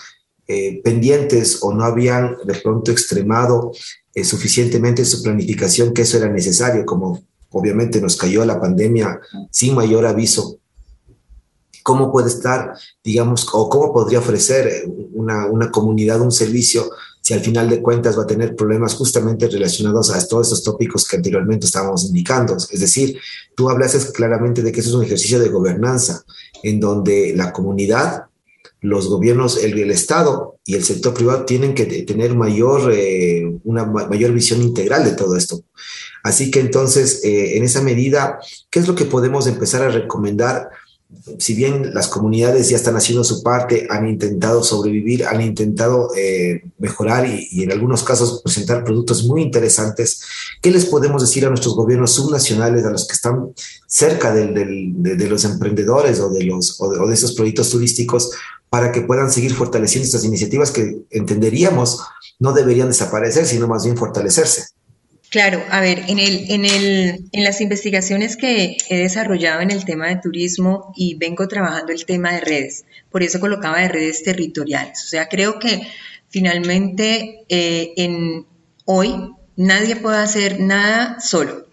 eh, 0.48 0.80
pendientes 0.82 1.58
o 1.62 1.72
no 1.72 1.84
habían 1.84 2.36
de 2.44 2.54
pronto 2.54 2.90
extremado 2.90 3.70
eh, 4.14 4.24
suficientemente 4.24 5.04
su 5.04 5.22
planificación, 5.22 5.92
que 5.92 6.02
eso 6.02 6.16
era 6.16 6.28
necesario, 6.28 6.84
como 6.84 7.22
obviamente 7.50 8.00
nos 8.00 8.16
cayó 8.16 8.44
la 8.44 8.60
pandemia 8.60 9.20
sin 9.50 9.74
mayor 9.74 10.06
aviso 10.06 10.59
cómo 11.82 12.12
puede 12.12 12.28
estar, 12.28 12.74
digamos, 13.02 13.48
o 13.52 13.68
cómo 13.68 13.92
podría 13.92 14.18
ofrecer 14.18 14.84
una, 15.12 15.46
una, 15.46 15.70
comunidad 15.70 16.20
un 16.20 16.32
servicio 16.32 16.90
si 17.20 17.34
al 17.34 17.40
final 17.40 17.68
de 17.68 17.82
cuentas 17.82 18.18
va 18.18 18.22
a 18.22 18.26
tener 18.26 18.56
problemas 18.56 18.94
justamente 18.94 19.46
relacionados 19.48 20.10
a 20.10 20.26
todos 20.26 20.46
estos 20.46 20.64
tópicos 20.64 21.06
que 21.06 21.16
anteriormente 21.16 21.66
estábamos 21.66 22.04
indicando. 22.04 22.56
Es 22.56 22.80
decir, 22.80 23.18
tú 23.54 23.68
hablases 23.68 24.06
claramente 24.06 24.62
de 24.62 24.72
que 24.72 24.80
eso 24.80 24.90
es 24.90 24.96
un 24.96 25.04
ejercicio 25.04 25.38
de 25.38 25.48
gobernanza, 25.48 26.24
en 26.62 26.80
donde 26.80 27.34
la 27.36 27.52
comunidad, 27.52 28.24
los 28.80 29.08
gobiernos, 29.08 29.62
el, 29.62 29.78
el 29.78 29.90
Estado 29.90 30.56
y 30.64 30.74
el 30.74 30.84
sector 30.84 31.12
privado 31.12 31.44
tienen 31.44 31.74
que 31.74 31.84
tener 31.84 32.34
mayor, 32.34 32.92
eh, 32.94 33.58
una 33.64 33.84
mayor 33.84 34.32
visión 34.32 34.62
integral 34.62 35.04
de 35.04 35.12
todo 35.12 35.36
esto. 35.36 35.62
Así 36.22 36.50
que 36.50 36.60
entonces, 36.60 37.24
eh, 37.24 37.56
en 37.56 37.64
esa 37.64 37.82
medida, 37.82 38.38
¿qué 38.70 38.80
es 38.80 38.88
lo 38.88 38.94
que 38.94 39.04
podemos 39.04 39.46
empezar 39.46 39.82
a 39.82 39.90
recomendar? 39.90 40.70
Si 41.38 41.54
bien 41.54 41.92
las 41.94 42.08
comunidades 42.08 42.68
ya 42.68 42.76
están 42.76 42.96
haciendo 42.96 43.24
su 43.24 43.42
parte, 43.42 43.86
han 43.90 44.08
intentado 44.08 44.62
sobrevivir, 44.62 45.26
han 45.26 45.40
intentado 45.40 46.10
eh, 46.16 46.62
mejorar 46.78 47.26
y, 47.26 47.62
en 47.62 47.72
algunos 47.72 48.02
casos 48.02 48.42
presentar 48.42 48.84
productos 48.84 49.24
muy 49.24 49.42
interesantes, 49.42 50.22
¿qué 50.62 50.70
les 50.70 50.86
podemos 50.86 51.22
decir 51.22 51.44
a 51.44 51.48
nuestros 51.48 51.74
gobiernos 51.74 52.12
subnacionales, 52.12 52.84
a 52.84 52.90
los 52.90 53.06
que 53.06 53.14
están 53.14 53.52
cerca 53.86 54.32
de, 54.34 54.46
los 55.28 55.44
emprendedores 55.44 56.20
o 56.20 56.30
de, 56.30 56.44
los, 56.44 56.80
o 56.80 57.06
de 57.06 57.14
esos 57.14 57.34
proyectos 57.34 57.70
turísticos, 57.70 58.30
para 58.68 58.92
que 58.92 59.02
puedan 59.02 59.30
seguir 59.30 59.54
fortaleciendo 59.54 60.06
estas 60.06 60.24
iniciativas 60.24 60.70
que 60.70 61.00
entenderíamos 61.10 62.00
no 62.38 62.52
deberían 62.52 62.88
desaparecer, 62.88 63.46
sino 63.46 63.66
más 63.68 63.84
bien 63.84 63.96
fortalecerse? 63.96 64.64
Claro, 65.30 65.62
a 65.70 65.80
ver, 65.80 66.02
en, 66.08 66.18
el, 66.18 66.50
en, 66.50 66.64
el, 66.64 67.28
en 67.30 67.44
las 67.44 67.60
investigaciones 67.60 68.36
que 68.36 68.76
he 68.88 68.96
desarrollado 68.98 69.60
en 69.60 69.70
el 69.70 69.84
tema 69.84 70.08
de 70.08 70.16
turismo 70.16 70.92
y 70.96 71.14
vengo 71.14 71.46
trabajando 71.46 71.92
el 71.92 72.04
tema 72.04 72.32
de 72.32 72.40
redes, 72.40 72.84
por 73.10 73.22
eso 73.22 73.38
colocaba 73.38 73.78
de 73.78 73.88
redes 73.88 74.24
territoriales. 74.24 75.04
O 75.04 75.06
sea, 75.06 75.28
creo 75.28 75.60
que 75.60 75.86
finalmente 76.30 77.44
eh, 77.48 77.92
en 77.96 78.44
hoy 78.86 79.36
nadie 79.54 79.94
puede 79.94 80.18
hacer 80.18 80.58
nada 80.58 81.20
solo, 81.20 81.64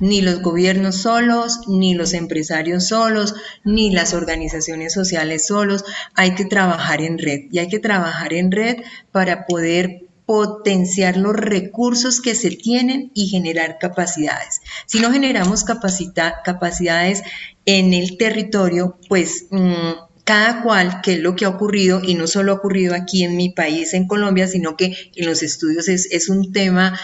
ni 0.00 0.20
los 0.20 0.42
gobiernos 0.42 0.96
solos, 0.96 1.60
ni 1.68 1.94
los 1.94 2.12
empresarios 2.12 2.88
solos, 2.88 3.36
ni 3.62 3.92
las 3.92 4.14
organizaciones 4.14 4.94
sociales 4.94 5.46
solos. 5.46 5.84
Hay 6.16 6.34
que 6.34 6.44
trabajar 6.44 7.02
en 7.02 7.18
red 7.18 7.42
y 7.52 7.60
hay 7.60 7.68
que 7.68 7.78
trabajar 7.78 8.32
en 8.32 8.50
red 8.50 8.78
para 9.12 9.46
poder 9.46 10.09
potenciar 10.30 11.16
los 11.16 11.34
recursos 11.34 12.20
que 12.20 12.36
se 12.36 12.50
tienen 12.50 13.10
y 13.14 13.26
generar 13.26 13.78
capacidades. 13.80 14.60
Si 14.86 15.00
no 15.00 15.10
generamos 15.10 15.64
capacidades 15.64 17.24
en 17.66 17.92
el 17.92 18.16
territorio, 18.16 18.96
pues 19.08 19.46
mm, 19.50 19.90
cada 20.22 20.62
cual, 20.62 21.00
que 21.02 21.14
es 21.14 21.18
lo 21.18 21.34
que 21.34 21.46
ha 21.46 21.48
ocurrido, 21.48 22.00
y 22.00 22.14
no 22.14 22.28
solo 22.28 22.52
ha 22.52 22.54
ocurrido 22.54 22.94
aquí 22.94 23.24
en 23.24 23.36
mi 23.36 23.50
país, 23.50 23.92
en 23.92 24.06
Colombia, 24.06 24.46
sino 24.46 24.76
que 24.76 24.96
en 25.16 25.26
los 25.26 25.42
estudios 25.42 25.88
es, 25.88 26.06
es 26.12 26.28
un 26.28 26.52
tema 26.52 26.96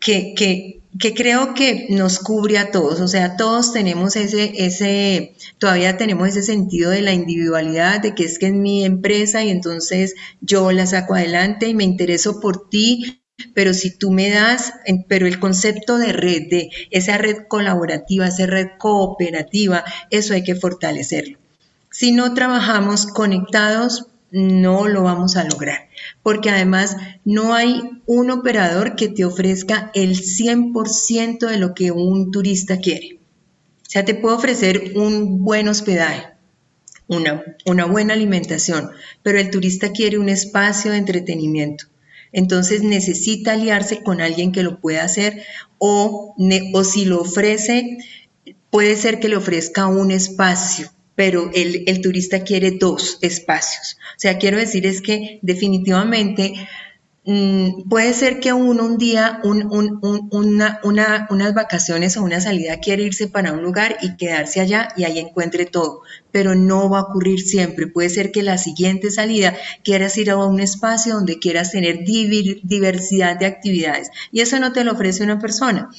que, 0.00 0.34
que, 0.34 0.79
que, 0.98 1.14
creo 1.14 1.54
que 1.54 1.86
nos 1.90 2.18
cubre 2.18 2.58
a 2.58 2.70
todos, 2.70 3.00
o 3.00 3.08
sea, 3.08 3.36
todos 3.36 3.72
tenemos 3.72 4.16
ese, 4.16 4.52
ese, 4.56 5.34
todavía 5.58 5.96
tenemos 5.96 6.28
ese 6.28 6.42
sentido 6.42 6.90
de 6.90 7.02
la 7.02 7.12
individualidad, 7.12 8.00
de 8.00 8.14
que 8.14 8.24
es 8.24 8.38
que 8.38 8.46
es 8.46 8.52
mi 8.52 8.84
empresa 8.84 9.42
y 9.44 9.50
entonces 9.50 10.14
yo 10.40 10.72
la 10.72 10.86
saco 10.86 11.14
adelante 11.14 11.68
y 11.68 11.74
me 11.74 11.84
intereso 11.84 12.40
por 12.40 12.68
ti, 12.68 13.22
pero 13.54 13.72
si 13.72 13.96
tú 13.96 14.10
me 14.10 14.30
das, 14.30 14.72
pero 15.08 15.26
el 15.26 15.38
concepto 15.38 15.98
de 15.98 16.12
red, 16.12 16.48
de 16.50 16.70
esa 16.90 17.16
red 17.18 17.46
colaborativa, 17.48 18.28
esa 18.28 18.46
red 18.46 18.68
cooperativa, 18.78 19.84
eso 20.10 20.34
hay 20.34 20.42
que 20.42 20.56
fortalecerlo. 20.56 21.38
Si 21.90 22.12
no 22.12 22.34
trabajamos 22.34 23.06
conectados, 23.06 24.06
no 24.32 24.88
lo 24.88 25.02
vamos 25.02 25.36
a 25.36 25.44
lograr, 25.44 25.88
porque 26.22 26.50
además 26.50 26.96
no 27.24 27.54
hay 27.54 28.02
un 28.06 28.30
operador 28.30 28.96
que 28.96 29.08
te 29.08 29.24
ofrezca 29.24 29.90
el 29.94 30.16
100% 30.16 31.48
de 31.48 31.58
lo 31.58 31.74
que 31.74 31.90
un 31.90 32.30
turista 32.30 32.78
quiere. 32.78 33.18
O 33.86 33.90
sea, 33.90 34.04
te 34.04 34.14
puede 34.14 34.36
ofrecer 34.36 34.92
un 34.94 35.44
buen 35.44 35.68
hospedaje, 35.68 36.28
una, 37.08 37.42
una 37.66 37.86
buena 37.86 38.14
alimentación, 38.14 38.90
pero 39.22 39.38
el 39.38 39.50
turista 39.50 39.90
quiere 39.92 40.18
un 40.18 40.28
espacio 40.28 40.92
de 40.92 40.98
entretenimiento. 40.98 41.86
Entonces 42.32 42.84
necesita 42.84 43.54
aliarse 43.54 44.04
con 44.04 44.20
alguien 44.20 44.52
que 44.52 44.62
lo 44.62 44.80
pueda 44.80 45.02
hacer 45.02 45.42
o, 45.78 46.36
o 46.72 46.84
si 46.84 47.04
lo 47.04 47.20
ofrece, 47.20 47.98
puede 48.70 48.94
ser 48.96 49.18
que 49.18 49.28
le 49.28 49.36
ofrezca 49.36 49.88
un 49.88 50.12
espacio 50.12 50.92
pero 51.20 51.50
el, 51.52 52.00
turista 52.00 52.44
quiere 52.44 52.70
dos 52.70 53.18
espacios. 53.20 53.98
O 54.16 54.20
sea, 54.20 54.38
quiero 54.38 54.56
decir 54.56 54.86
es 54.86 55.02
que 55.02 55.38
definitivamente 55.42 56.54
mm, 57.26 57.90
puede 57.90 58.14
ser 58.14 58.40
que 58.40 58.54
uno 58.54 58.86
un 58.86 58.96
día, 58.96 59.38
una, 59.44 60.80
unas 60.82 61.54
vacaciones 61.54 62.16
o 62.16 62.22
una 62.22 62.40
salida 62.40 62.78
quiere 62.78 63.02
irse 63.02 63.28
para 63.28 63.52
un 63.52 63.62
lugar 63.62 63.98
y 64.00 64.16
quedarse 64.16 64.62
allá 64.62 64.94
y 64.96 65.04
ahí 65.04 65.18
encuentre 65.18 65.66
todo, 65.66 66.00
pero 66.32 66.54
no 66.54 66.88
va 66.88 67.00
a 67.00 67.02
ocurrir 67.02 67.42
siempre. 67.42 67.86
Puede 67.86 68.08
ser 68.08 68.32
que 68.32 68.42
la 68.42 68.56
siguiente 68.56 69.10
salida 69.10 69.54
quieras 69.84 70.16
ir 70.16 70.30
a 70.30 70.38
un 70.38 70.58
espacio 70.58 71.16
donde 71.16 71.38
quieras 71.38 71.70
tener 71.70 71.98
diversidad 72.02 73.38
de 73.38 73.44
actividades 73.44 74.08
y 74.32 74.40
eso 74.40 74.58
no 74.58 74.72
te 74.72 74.84
lo 74.84 74.92
ofrece 74.92 75.22
una 75.22 75.38
persona 75.38 75.90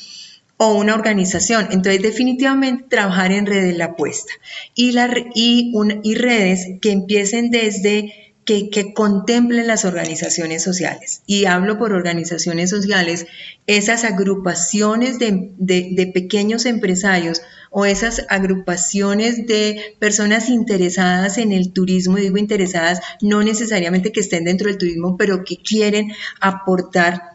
o 0.64 0.76
una 0.76 0.94
organización. 0.94 1.70
Entonces, 1.72 2.04
definitivamente 2.04 2.86
trabajar 2.88 3.32
en 3.32 3.48
redes 3.48 3.76
la 3.76 3.86
apuesta 3.86 4.32
y, 4.76 4.92
la, 4.92 5.12
y, 5.34 5.74
y 6.04 6.14
redes 6.14 6.78
que 6.80 6.92
empiecen 6.92 7.50
desde 7.50 8.14
que, 8.46 8.70
que, 8.70 8.94
contemplen 8.94 9.66
las 9.66 9.86
organizaciones 9.86 10.62
sociales. 10.62 11.24
Y 11.26 11.46
hablo 11.46 11.80
por 11.80 11.94
organizaciones 11.94 12.70
sociales, 12.70 13.26
esas 13.66 14.04
agrupaciones 14.04 15.18
de, 15.18 15.52
de, 15.58 16.08
pequeños 16.14 16.68
empresarios 16.68 17.42
o 17.72 17.86
esas 17.86 18.28
agrupaciones 18.30 19.48
de 19.48 19.96
personas 19.98 20.48
interesadas 20.48 21.40
en 21.40 21.54
el 21.54 21.74
turismo, 21.74 22.18
digo 22.18 22.38
interesadas 22.38 23.00
no 23.20 23.42
necesariamente 23.42 24.12
que 24.12 24.20
estén 24.20 24.44
dentro 24.44 24.68
del 24.68 24.78
turismo, 24.78 25.18
pero 25.18 25.44
que 25.44 25.58
quieren 25.58 26.12
aportar 26.40 27.31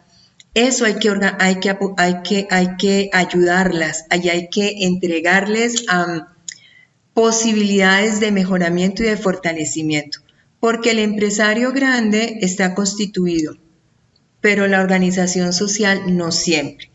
eso 0.57 0.85
hay 0.85 0.95
que, 0.95 1.09
hay 1.39 1.59
que, 1.59 1.77
hay 1.97 2.23
que, 2.23 2.47
hay 2.49 2.67
que 2.77 3.09
ayudarlas, 3.13 4.05
hay 4.09 4.49
que 4.49 4.85
entregarles 4.85 5.85
posibilidades 7.13 8.19
de 8.19 8.31
mejoramiento 8.31 9.03
y 9.03 9.05
de 9.05 9.17
fortalecimiento, 9.17 10.19
porque 10.59 10.91
el 10.91 10.99
empresario 10.99 11.73
grande 11.73 12.39
está 12.41 12.73
constituido, 12.73 13.55
pero 14.41 14.67
la 14.67 14.81
organización 14.81 15.53
social 15.53 16.17
no 16.17 16.31
siempre. 16.31 16.89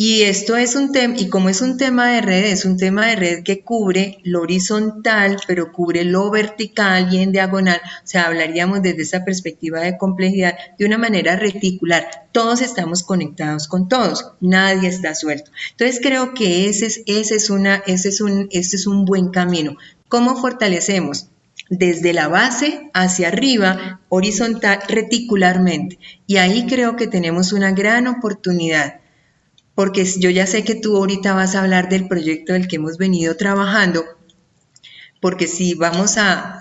Y 0.00 0.22
esto 0.22 0.56
es 0.56 0.76
un 0.76 0.92
tema, 0.92 1.16
y 1.18 1.28
como 1.28 1.48
es 1.48 1.60
un 1.60 1.76
tema 1.76 2.06
de 2.06 2.20
red, 2.20 2.44
es 2.44 2.64
un 2.64 2.76
tema 2.76 3.06
de 3.06 3.16
red 3.16 3.42
que 3.42 3.64
cubre 3.64 4.18
lo 4.22 4.42
horizontal, 4.42 5.38
pero 5.48 5.72
cubre 5.72 6.04
lo 6.04 6.30
vertical 6.30 7.12
y 7.12 7.18
en 7.18 7.32
diagonal. 7.32 7.80
O 7.84 8.06
sea, 8.06 8.26
hablaríamos 8.26 8.80
desde 8.80 9.02
esa 9.02 9.24
perspectiva 9.24 9.80
de 9.80 9.98
complejidad 9.98 10.56
de 10.78 10.86
una 10.86 10.98
manera 10.98 11.34
reticular. 11.34 12.28
Todos 12.30 12.62
estamos 12.62 13.02
conectados 13.02 13.66
con 13.66 13.88
todos, 13.88 14.34
nadie 14.40 14.88
está 14.88 15.16
suelto. 15.16 15.50
Entonces 15.72 15.98
creo 16.00 16.32
que 16.32 16.68
ese 16.68 16.86
es, 16.86 17.02
ese 17.06 17.34
es, 17.34 17.50
una, 17.50 17.82
ese 17.84 18.10
es, 18.10 18.20
un, 18.20 18.46
ese 18.52 18.76
es 18.76 18.86
un 18.86 19.04
buen 19.04 19.30
camino. 19.30 19.76
¿Cómo 20.06 20.36
fortalecemos? 20.36 21.26
desde 21.70 22.14
la 22.14 22.28
base 22.28 22.88
hacia 22.94 23.28
arriba, 23.28 24.00
horizontal, 24.08 24.78
reticularmente. 24.88 25.98
Y 26.26 26.36
ahí 26.36 26.66
creo 26.66 26.96
que 26.96 27.08
tenemos 27.08 27.52
una 27.52 27.72
gran 27.72 28.06
oportunidad 28.06 29.00
porque 29.78 30.04
yo 30.04 30.28
ya 30.30 30.44
sé 30.48 30.64
que 30.64 30.74
tú 30.74 30.96
ahorita 30.96 31.34
vas 31.34 31.54
a 31.54 31.60
hablar 31.60 31.88
del 31.88 32.08
proyecto 32.08 32.52
del 32.52 32.66
que 32.66 32.74
hemos 32.74 32.98
venido 32.98 33.36
trabajando, 33.36 34.04
porque 35.20 35.46
si 35.46 35.74
vamos 35.74 36.18
a, 36.18 36.58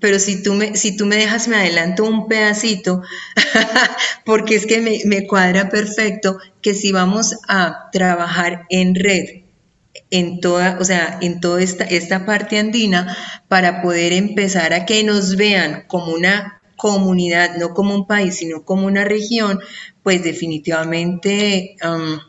pero 0.00 0.18
si 0.18 0.42
tú, 0.42 0.54
me, 0.54 0.74
si 0.74 0.96
tú 0.96 1.04
me 1.04 1.16
dejas, 1.16 1.48
me 1.48 1.56
adelanto 1.56 2.02
un 2.06 2.26
pedacito, 2.26 3.02
porque 4.24 4.54
es 4.54 4.64
que 4.64 4.80
me, 4.80 5.00
me, 5.04 5.26
cuadra 5.26 5.68
perfecto 5.68 6.38
que 6.62 6.72
si 6.72 6.92
vamos 6.92 7.36
a 7.46 7.90
trabajar 7.92 8.64
en 8.70 8.94
red, 8.94 9.42
en 10.10 10.40
toda, 10.40 10.78
o 10.80 10.84
sea, 10.86 11.18
en 11.20 11.40
toda 11.40 11.60
esta, 11.60 11.84
esta 11.84 12.24
parte 12.24 12.58
andina, 12.58 13.14
para 13.48 13.82
poder 13.82 14.14
empezar 14.14 14.72
a 14.72 14.86
que 14.86 15.04
nos 15.04 15.36
vean 15.36 15.84
como 15.88 16.14
una 16.14 16.62
comunidad, 16.76 17.56
no 17.58 17.74
como 17.74 17.94
un 17.94 18.06
país, 18.06 18.36
sino 18.36 18.64
como 18.64 18.86
una 18.86 19.04
región, 19.04 19.60
pues 20.04 20.22
definitivamente 20.22 21.76
um, 21.82 22.20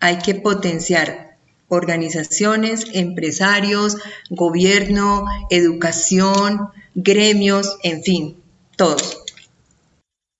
hay 0.00 0.18
que 0.18 0.34
potenciar 0.34 1.36
organizaciones, 1.68 2.86
empresarios, 2.94 3.96
gobierno, 4.30 5.26
educación, 5.50 6.70
gremios, 6.94 7.76
en 7.84 8.02
fin, 8.02 8.42
todos. 8.76 9.22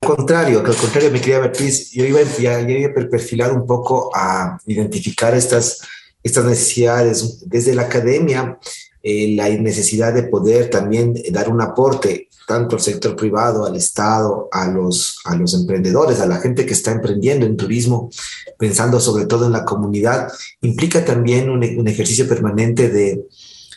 Al 0.03 0.17
contrario, 0.17 0.61
al 0.61 0.75
contrario, 0.75 1.11
mi 1.11 1.21
querida 1.21 1.41
Beatriz, 1.41 1.93
yo 1.93 2.05
iba 2.05 2.21
a 2.21 3.09
perfilar 3.11 3.53
un 3.53 3.67
poco 3.67 4.11
a 4.15 4.59
identificar 4.67 5.35
estas, 5.35 5.83
estas 6.23 6.47
necesidades 6.47 7.49
desde 7.49 7.75
la 7.75 7.83
academia, 7.83 8.59
eh, 9.03 9.35
la 9.35 9.49
necesidad 9.49 10.13
de 10.13 10.25
poder 10.25 10.71
también 10.71 11.15
dar 11.31 11.49
un 11.49 11.61
aporte 11.61 12.29
tanto 12.47 12.75
al 12.75 12.83
sector 12.83 13.15
privado, 13.15 13.65
al 13.65 13.77
Estado, 13.77 14.49
a 14.51 14.69
los, 14.69 15.21
a 15.25 15.37
los 15.37 15.55
emprendedores, 15.55 16.21
a 16.21 16.27
la 16.27 16.39
gente 16.39 16.67
que 16.67 16.73
está 16.73 16.91
emprendiendo 16.91 17.47
en 17.47 17.57
turismo, 17.57 18.11
pensando 18.59 18.99
sobre 18.99 19.27
todo 19.27 19.47
en 19.47 19.53
la 19.53 19.65
comunidad, 19.65 20.27
implica 20.61 21.05
también 21.05 21.49
un, 21.49 21.63
un 21.63 21.87
ejercicio 21.87 22.29
permanente 22.29 22.89
de 22.89 23.25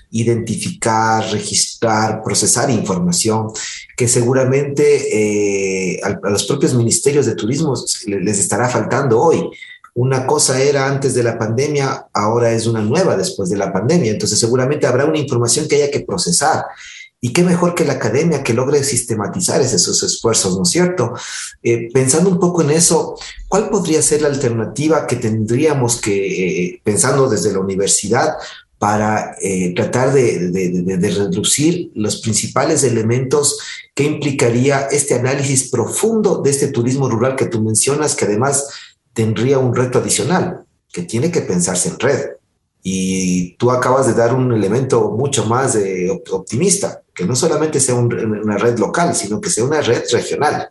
identificar, 0.09 1.23
registrar, 1.31 2.21
procesar 2.23 2.69
información 2.69 3.47
que 3.95 4.07
seguramente 4.07 5.93
eh, 5.93 5.99
a, 6.03 6.19
a, 6.27 6.29
los 6.29 6.45
propios 6.45 6.73
ministerios 6.73 7.25
de 7.25 7.35
turismo 7.35 7.75
les 8.07 8.39
estará 8.39 8.69
faltando 8.69 9.19
hoy. 9.19 9.49
Una 9.95 10.25
cosa 10.25 10.62
era 10.62 10.88
antes 10.88 11.13
de 11.13 11.23
la 11.23 11.38
pandemia, 11.38 12.07
ahora 12.13 12.51
es 12.51 12.65
una 12.65 12.81
nueva 12.81 13.15
después 13.15 13.50
de 13.50 13.57
la 13.57 13.71
pandemia. 13.71 14.12
Entonces 14.12 14.39
seguramente 14.39 14.88
habrá 14.88 15.05
una 15.05 15.19
información 15.19 15.67
que 15.67 15.75
haya 15.75 15.91
que 15.91 16.01
procesar 16.01 16.65
y 17.25 17.31
qué 17.31 17.41
mejor 17.41 17.73
que 17.73 17.85
la 17.85 17.93
academia 17.93 18.43
que 18.43 18.53
logre 18.53 18.83
sistematizar 18.83 19.62
esos 19.62 20.03
esfuerzos, 20.03 20.57
¿no 20.57 20.63
es 20.63 20.69
cierto? 20.69 21.13
Eh, 21.62 21.88
pensando 21.93 22.29
un 22.29 22.38
poco 22.38 22.63
en 22.63 22.71
eso, 22.71 23.15
¿cuál 23.47 23.69
podría 23.69 24.01
ser 24.01 24.21
la 24.21 24.27
alternativa 24.27 25.08
que 25.08 25.15
tendríamos 25.15 26.01
que, 26.01 26.65
eh, 26.65 26.82
pensando 26.84 27.29
desde 27.29 27.53
la 27.53 27.60
universidad, 27.60 28.34
para 28.84 29.38
eh, 29.41 29.73
tratar 29.73 30.12
de, 30.12 30.51
reducir 31.15 31.89
los 31.95 32.19
principales 32.19 32.84
elementos 32.84 33.58
que 33.95 34.03
implicaría 34.03 34.88
este 34.91 35.15
análisis 35.15 35.71
profundo 35.71 36.41
de 36.41 36.49
este 36.49 36.67
turismo 36.67 37.08
rural 37.08 37.38
que 37.38 37.45
tú 37.45 37.62
mencionas, 37.62 38.13
que 38.13 38.25
además 38.25 38.67
tendría 39.13 39.60
un 39.60 39.76
reto 39.76 39.99
adicional, 39.99 40.65
que 40.91 41.04
tiene 41.04 41.32
que 41.32 41.41
pensarse 41.41 41.89
en 41.89 41.99
red. 41.99 42.30
Y 42.82 43.56
tú 43.56 43.71
acabas 43.71 44.08
de 44.08 44.13
dar 44.13 44.34
un 44.34 44.52
elemento 44.52 45.12
mucho 45.12 45.45
más 45.45 45.78
optimista 46.32 47.04
que 47.15 47.26
no 47.26 47.36
solamente 47.36 47.80
sea 47.80 47.95
un, 47.95 48.13
una 48.13 48.58
red 48.58 48.78
local, 48.80 49.15
sino 49.15 49.39
que 49.39 49.49
sea 49.49 49.63
una 49.63 49.82
red 49.82 50.04
regional. 50.12 50.69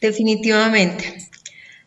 Definitivamente. 0.00 1.28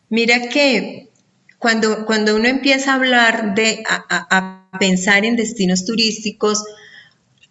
Mira 0.08 0.48
que 0.48 1.10
cuando, 1.58 2.04
cuando 2.06 2.34
uno 2.36 2.48
empieza 2.48 2.92
a 2.92 2.96
hablar 2.96 3.54
de, 3.54 3.82
a, 3.88 4.04
a 4.08 4.78
pensar 4.78 5.24
en 5.24 5.36
destinos 5.36 5.84
turísticos, 5.84 6.64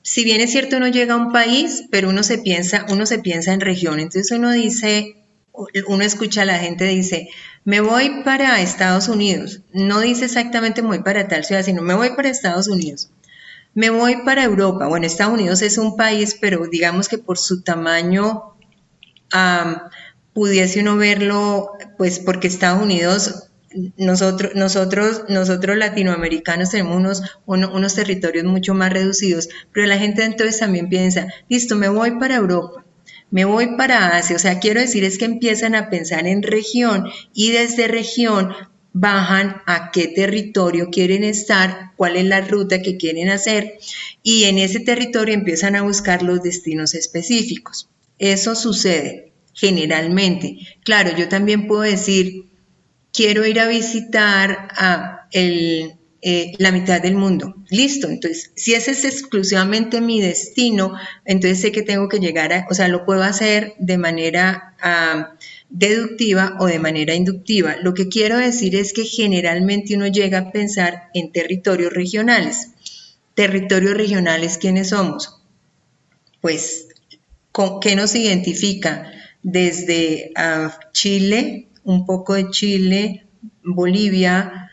si 0.01 0.23
bien 0.23 0.41
es 0.41 0.51
cierto 0.51 0.77
uno 0.77 0.87
llega 0.87 1.13
a 1.13 1.17
un 1.17 1.31
país, 1.31 1.85
pero 1.91 2.09
uno 2.09 2.23
se 2.23 2.39
piensa, 2.39 2.85
uno 2.89 3.05
se 3.05 3.19
piensa 3.19 3.53
en 3.53 3.61
región. 3.61 3.99
Entonces 3.99 4.31
uno 4.31 4.51
dice, 4.51 5.20
uno 5.87 6.03
escucha 6.03 6.43
a 6.43 6.45
la 6.45 6.59
gente 6.59 6.85
dice, 6.85 7.29
me 7.63 7.81
voy 7.81 8.23
para 8.23 8.61
Estados 8.61 9.07
Unidos. 9.07 9.61
No 9.73 9.99
dice 9.99 10.25
exactamente 10.25 10.81
me 10.81 10.89
voy 10.89 11.03
para 11.03 11.27
tal 11.27 11.45
ciudad, 11.45 11.63
sino 11.63 11.81
me 11.81 11.93
voy 11.93 12.11
para 12.11 12.29
Estados 12.29 12.67
Unidos. 12.67 13.11
Me 13.73 13.89
voy 13.89 14.23
para 14.23 14.43
Europa. 14.43 14.87
Bueno, 14.87 15.05
Estados 15.05 15.33
Unidos 15.33 15.61
es 15.61 15.77
un 15.77 15.95
país, 15.95 16.37
pero 16.39 16.67
digamos 16.67 17.07
que 17.07 17.17
por 17.17 17.37
su 17.37 17.61
tamaño 17.61 18.55
um, 19.33 19.75
pudiese 20.33 20.81
uno 20.81 20.97
verlo, 20.97 21.71
pues 21.97 22.19
porque 22.19 22.47
Estados 22.47 22.81
Unidos, 22.81 23.49
nosotros, 23.97 24.53
nosotros, 24.55 25.23
nosotros 25.29 25.77
latinoamericanos 25.77 26.71
tenemos 26.71 26.97
unos, 26.97 27.23
uno, 27.45 27.71
unos 27.73 27.95
territorios 27.95 28.43
mucho 28.45 28.73
más 28.73 28.91
reducidos, 28.91 29.47
pero 29.71 29.87
la 29.87 29.97
gente 29.97 30.23
entonces 30.25 30.59
también 30.59 30.89
piensa, 30.89 31.27
listo, 31.47 31.75
me 31.75 31.87
voy 31.87 32.11
para 32.19 32.35
Europa 32.35 32.83
me 33.31 33.45
voy 33.45 33.75
para 33.77 34.17
Asia, 34.17 34.35
o 34.35 34.39
sea, 34.39 34.59
quiero 34.59 34.81
decir 34.81 35.03
es 35.03 35.17
que 35.17 35.25
empiezan 35.25 35.73
a 35.73 35.89
pensar 35.89 36.27
en 36.27 36.43
región 36.43 37.05
y 37.33 37.51
desde 37.51 37.87
región 37.87 38.53
bajan 38.93 39.61
a 39.65 39.91
qué 39.91 40.07
territorio 40.09 40.89
quieren 40.89 41.23
estar, 41.23 41.91
cuál 41.95 42.17
es 42.17 42.25
la 42.25 42.41
ruta 42.41 42.81
que 42.81 42.97
quieren 42.97 43.29
hacer 43.29 43.79
y 44.21 44.43
en 44.43 44.57
ese 44.57 44.81
territorio 44.81 45.33
empiezan 45.33 45.75
a 45.75 45.81
buscar 45.81 46.23
los 46.23 46.43
destinos 46.43 46.93
específicos. 46.93 47.89
Eso 48.19 48.53
sucede 48.53 49.31
generalmente. 49.53 50.57
Claro, 50.83 51.15
yo 51.15 51.29
también 51.29 51.67
puedo 51.67 51.83
decir, 51.83 52.45
quiero 53.13 53.45
ir 53.45 53.59
a 53.59 53.67
visitar 53.67 54.67
a 54.75 55.27
el, 55.31 55.93
eh, 56.21 56.53
la 56.57 56.71
mitad 56.71 57.01
del 57.01 57.15
mundo. 57.15 57.55
Listo, 57.69 58.07
entonces, 58.07 58.51
si 58.55 58.73
ese 58.73 58.91
es 58.91 59.05
exclusivamente 59.05 60.01
mi 60.01 60.21
destino, 60.21 60.93
entonces 61.25 61.61
sé 61.61 61.71
que 61.71 61.81
tengo 61.81 62.07
que 62.09 62.19
llegar 62.19 62.53
a, 62.53 62.67
o 62.69 62.73
sea, 62.73 62.87
lo 62.87 63.05
puedo 63.05 63.23
hacer 63.23 63.73
de 63.79 63.97
manera... 63.97 64.75
Deductiva 65.73 66.57
o 66.59 66.65
de 66.65 66.79
manera 66.79 67.15
inductiva. 67.15 67.77
Lo 67.81 67.93
que 67.93 68.09
quiero 68.09 68.37
decir 68.37 68.75
es 68.75 68.91
que 68.91 69.05
generalmente 69.05 69.95
uno 69.95 70.07
llega 70.07 70.39
a 70.39 70.51
pensar 70.51 71.03
en 71.13 71.31
territorios 71.31 71.93
regionales. 71.93 72.71
Territorios 73.35 73.95
regionales, 73.95 74.57
¿quiénes 74.57 74.89
somos? 74.89 75.41
Pues, 76.41 76.89
¿qué 77.81 77.95
nos 77.95 78.15
identifica? 78.15 79.13
Desde 79.43 80.33
uh, 80.35 80.71
Chile, 80.91 81.67
un 81.85 82.05
poco 82.05 82.33
de 82.33 82.49
Chile, 82.49 83.25
Bolivia, 83.63 84.69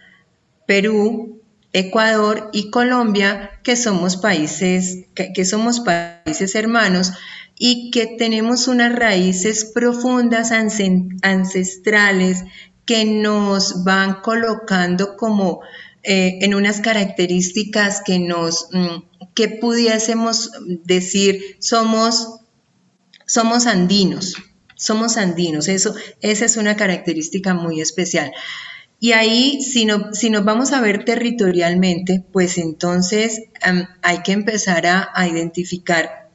Perú, 0.67 1.28
Ecuador 1.73 2.51
y 2.53 2.71
Colombia, 2.71 3.51
que 3.63 3.77
somos 3.77 4.17
países, 4.17 5.07
que, 5.15 5.45
somos 5.45 5.81
países 5.81 6.55
hermanos, 6.55 7.13
y 7.59 7.91
que 7.91 8.07
tenemos 8.19 8.69
unas 8.69 8.95
raíces 8.95 9.65
profundas, 9.75 10.53
ancestrales, 10.53 12.45
que 12.85 13.05
nos 13.05 13.85
van 13.85 14.23
colocando 14.23 15.17
como 15.17 15.61
eh, 16.03 16.39
en 16.41 16.55
unas 16.55 16.81
características 16.81 18.01
que 18.05 18.19
nos, 18.19 18.69
mm, 18.73 19.29
que 19.35 19.49
pudiésemos 19.49 20.53
decir, 20.85 21.57
somos, 21.59 22.41
somos 23.27 23.67
andinos, 23.67 24.37
somos 24.75 25.17
andinos, 25.17 25.69
eso, 25.69 25.95
esa 26.23 26.45
es 26.45 26.57
una 26.57 26.77
característica 26.77 27.53
muy 27.53 27.81
especial. 27.81 28.33
Y 29.01 29.13
ahí, 29.13 29.63
si, 29.63 29.85
no, 29.85 30.13
si 30.13 30.29
nos 30.31 30.45
vamos 30.45 30.73
a 30.73 30.81
ver 30.81 31.05
territorialmente, 31.05 32.25
pues 32.33 32.59
entonces 32.59 33.43
hay 34.03 34.23
que 34.23 34.33
empezar 34.33 34.87
a, 34.87 35.09
a 35.15 35.29
identificar 35.29 36.29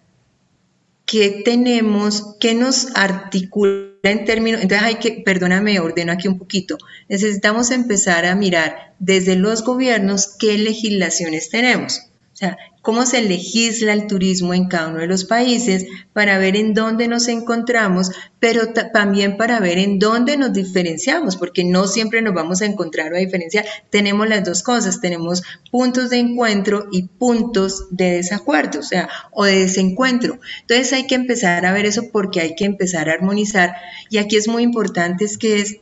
¿qué 1.06 1.42
tenemos, 1.44 2.38
qué 2.40 2.56
nos 2.56 2.96
articula 2.96 3.90
en 4.04 4.26
términos, 4.26 4.62
entonces 4.62 4.88
hay 4.88 4.96
que, 4.96 5.22
perdóname, 5.24 5.80
ordeno 5.80 6.12
aquí 6.12 6.28
un 6.28 6.40
poquito, 6.40 6.78
necesitamos 7.08 7.72
empezar 7.72 8.26
a 8.26 8.36
mirar 8.36 8.94
desde 9.00 9.36
los 9.36 9.64
gobiernos 9.64 10.36
qué 10.40 10.58
legislaciones 10.58 11.50
tenemos. 11.50 12.02
O 12.34 12.36
sea, 12.36 12.58
cómo 12.84 13.06
se 13.06 13.22
legisla 13.24 13.94
el 13.94 14.08
turismo 14.08 14.54
en 14.54 14.68
cada 14.68 14.90
uno 14.90 15.00
de 15.00 15.08
los 15.08 15.24
países 15.24 15.86
para 16.12 16.38
ver 16.38 16.58
en 16.58 16.74
dónde 16.74 17.08
nos 17.08 17.30
encontramos, 17.30 18.12
pero 18.42 18.74
también 18.74 19.38
para 19.38 19.62
ver 19.62 19.78
en 19.78 20.00
dónde 20.00 20.36
nos 20.36 20.52
diferenciamos, 20.52 21.38
porque 21.38 21.64
no 21.64 21.88
siempre 21.88 22.22
nos 22.22 22.34
vamos 22.34 22.62
a 22.62 22.66
encontrar 22.66 23.14
o 23.14 23.16
a 23.16 23.20
diferenciar. 23.20 23.66
Tenemos 23.90 24.28
las 24.28 24.44
dos 24.44 24.64
cosas, 24.64 25.00
tenemos 25.00 25.44
puntos 25.72 26.10
de 26.10 26.18
encuentro 26.18 26.88
y 26.92 27.04
puntos 27.04 27.88
de 27.90 28.18
desacuerdo, 28.18 28.82
o 28.82 28.84
sea, 28.84 29.08
o 29.32 29.46
de 29.46 29.60
desencuentro. 29.60 30.40
Entonces 30.60 30.92
hay 30.92 31.08
que 31.08 31.16
empezar 31.16 31.66
a 31.66 31.72
ver 31.72 31.86
eso 31.86 32.10
porque 32.12 32.42
hay 32.42 32.54
que 32.54 32.66
empezar 32.66 33.10
a 33.10 33.14
armonizar. 33.14 33.78
Y 34.10 34.18
aquí 34.18 34.36
es 34.36 34.50
muy 34.50 34.62
importante 34.62 35.24
es 35.24 35.38
que 35.38 35.62
es 35.62 35.78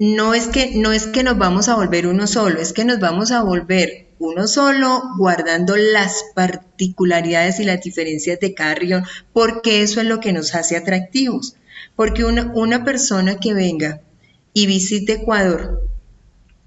no 0.00 0.34
es 0.34 0.48
que 0.48 0.72
no 0.74 0.92
es 0.92 1.06
que 1.06 1.22
nos 1.22 1.38
vamos 1.38 1.68
a 1.68 1.76
volver 1.76 2.08
uno 2.08 2.26
solo, 2.26 2.60
es 2.60 2.72
que 2.72 2.84
nos 2.84 2.98
vamos 2.98 3.30
a 3.30 3.44
volver 3.44 4.07
uno 4.18 4.46
solo, 4.46 5.02
guardando 5.16 5.76
las 5.76 6.24
particularidades 6.34 7.60
y 7.60 7.64
las 7.64 7.82
diferencias 7.82 8.40
de 8.40 8.54
cada 8.54 8.74
región, 8.74 9.04
porque 9.32 9.82
eso 9.82 10.00
es 10.00 10.06
lo 10.06 10.20
que 10.20 10.32
nos 10.32 10.54
hace 10.54 10.76
atractivos. 10.76 11.56
Porque 11.94 12.24
una, 12.24 12.52
una 12.54 12.84
persona 12.84 13.38
que 13.38 13.54
venga 13.54 14.00
y 14.52 14.66
visite 14.66 15.14
Ecuador 15.14 15.88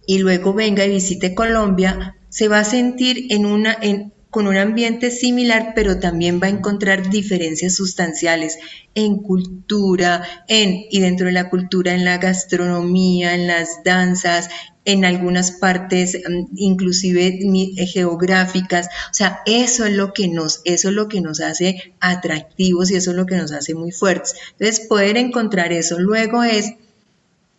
y 0.05 0.19
luego 0.19 0.53
venga 0.53 0.85
y 0.85 0.89
visite 0.89 1.35
Colombia, 1.35 2.17
se 2.29 2.47
va 2.47 2.59
a 2.59 2.63
sentir 2.63 3.27
en 3.29 3.45
una, 3.45 3.77
con 4.31 4.47
un 4.47 4.55
ambiente 4.55 5.11
similar, 5.11 5.73
pero 5.75 5.99
también 5.99 6.39
va 6.41 6.47
a 6.47 6.51
encontrar 6.51 7.09
diferencias 7.09 7.75
sustanciales 7.75 8.57
en 8.95 9.17
cultura, 9.17 10.45
en 10.47 10.85
y 10.89 11.01
dentro 11.01 11.27
de 11.27 11.33
la 11.33 11.49
cultura, 11.49 11.93
en 11.93 12.05
la 12.05 12.17
gastronomía, 12.17 13.35
en 13.35 13.47
las 13.47 13.83
danzas, 13.83 14.49
en 14.85 15.03
algunas 15.03 15.51
partes 15.51 16.17
mm, 16.17 16.45
inclusive 16.55 17.39
eh, 17.41 17.85
geográficas, 17.85 18.87
o 18.87 19.13
sea, 19.13 19.41
eso 19.45 19.85
es 19.85 19.93
lo 19.93 20.13
que 20.13 20.29
nos 20.29 20.61
eso 20.63 20.89
es 20.89 20.95
lo 20.95 21.09
que 21.09 21.19
nos 21.19 21.41
hace 21.41 21.93
atractivos 21.99 22.89
y 22.89 22.95
eso 22.95 23.11
es 23.11 23.17
lo 23.17 23.25
que 23.25 23.35
nos 23.35 23.51
hace 23.51 23.75
muy 23.75 23.91
fuertes. 23.91 24.35
Entonces, 24.53 24.87
poder 24.87 25.17
encontrar 25.17 25.73
eso 25.73 25.99
luego 25.99 26.43
es 26.43 26.73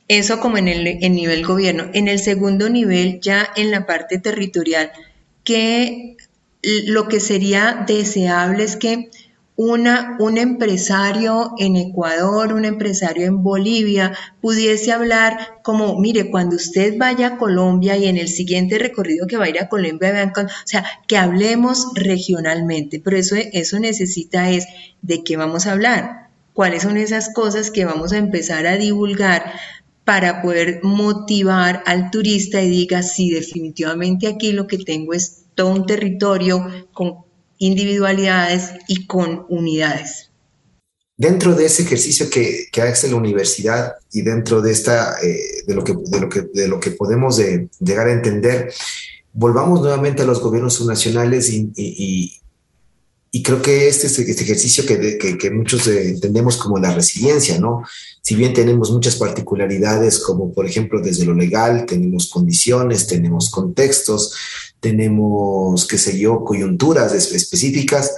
eso 0.08 0.40
como 0.40 0.56
en 0.56 0.68
el 0.68 1.12
nivel 1.12 1.46
gobierno, 1.46 1.90
en 1.92 2.08
el 2.08 2.18
segundo 2.18 2.70
nivel 2.70 3.20
ya 3.20 3.46
en 3.56 3.70
la 3.70 3.87
parte 3.87 4.18
territorial 4.18 4.90
que 5.44 6.16
lo 6.62 7.09
que 7.09 7.20
sería 7.20 7.85
deseable 7.87 8.64
es 8.64 8.77
que 8.77 9.11
una, 9.57 10.16
un 10.18 10.38
empresario 10.38 11.53
en 11.59 11.77
Ecuador, 11.77 12.53
un 12.53 12.64
empresario 12.64 13.27
en 13.27 13.42
Bolivia, 13.42 14.12
pudiese 14.40 14.92
hablar 14.92 15.61
como, 15.62 15.98
mire, 16.01 16.31
cuando 16.31 16.57
usted 16.57 16.96
vaya 16.96 17.27
a 17.27 17.38
Colombia 17.38 17.96
y 17.96 18.07
en 18.07 18.16
el 18.16 18.29
siguiente 18.29 18.79
recorrido 18.79 19.27
que 19.27 19.37
va 19.37 19.44
a 19.44 19.51
ir 19.51 19.61
a 19.61 19.68
Colombia, 19.68 20.12
vean, 20.12 20.33
o 20.37 20.48
sea, 20.64 20.85
que 21.07 21.18
hablemos 21.18 21.88
regionalmente, 21.94 23.01
pero 23.01 23.16
eso, 23.16 23.37
eso 23.37 23.79
necesita 23.79 24.51
es 24.51 24.66
de 25.03 25.22
qué 25.22 25.37
vamos 25.37 25.66
a 25.66 25.72
hablar, 25.72 26.31
cuáles 26.55 26.83
son 26.83 26.96
esas 26.96 27.33
cosas 27.35 27.70
que 27.70 27.85
vamos 27.85 28.12
a 28.12 28.18
empezar 28.18 28.66
a 28.66 28.79
divulgar 28.79 29.53
para 30.05 30.42
poder 30.42 30.81
motivar 30.83 31.83
al 31.87 32.11
turista 32.11 32.62
y 32.62 32.70
diga, 32.70 33.03
sí, 33.03 33.31
definitivamente 33.31 34.27
aquí 34.27 34.53
lo 34.53 34.66
que 34.66 34.79
tengo 34.79 35.12
es 35.12 35.41
todo 35.54 35.68
un 35.68 35.86
territorio 35.86 36.66
con 36.92 37.18
individualidades 37.58 38.70
y 38.88 39.06
con 39.06 39.46
unidades. 39.48 40.30
Dentro 41.16 41.54
de 41.54 41.66
ese 41.66 41.82
ejercicio 41.82 42.28
que, 42.30 42.68
hace 42.82 43.08
la 43.08 43.16
universidad 43.16 43.94
y 44.12 44.22
dentro 44.22 44.60
de, 44.60 44.72
esta, 44.72 45.20
eh, 45.22 45.62
de, 45.66 45.74
lo 45.74 45.84
que, 45.84 45.94
de, 45.94 46.20
lo 46.20 46.28
que, 46.28 46.42
de 46.52 46.68
lo 46.68 46.80
que 46.80 46.90
podemos 46.90 47.40
llegar 47.78 48.08
a 48.08 48.12
entender, 48.12 48.72
volvamos 49.32 49.80
nuevamente 49.80 50.22
a 50.22 50.26
los 50.26 50.40
gobiernos 50.40 50.74
subnacionales 50.74 51.50
y, 51.50 52.38
y 53.35 53.42
creo 53.42 53.62
que 53.62 53.88
este 53.88 54.09
es 54.09 54.18
este 54.18 54.42
ejercicio 54.45 54.85
que, 54.85 55.16
que, 55.16 55.38
que 55.38 55.51
muchos 55.51 55.87
entendemos 55.88 56.59
como 56.59 56.79
la 56.79 56.92
resiliencia, 56.92 57.59
¿no? 57.59 57.83
Si 58.21 58.35
bien 58.35 58.53
tenemos 58.53 58.90
muchas 58.92 59.16
particularidades, 59.16 60.18
como 60.18 60.53
por 60.53 60.66
ejemplo 60.66 61.01
desde 61.01 61.25
lo 61.25 61.33
legal, 61.33 61.87
tenemos 61.87 62.29
condiciones, 62.29 63.07
tenemos 63.07 63.49
contextos, 63.49 64.35
tenemos, 64.81 65.87
qué 65.87 65.97
sé 65.97 66.18
yo, 66.18 66.45
coyunturas 66.45 67.14
específicas. 67.14 68.14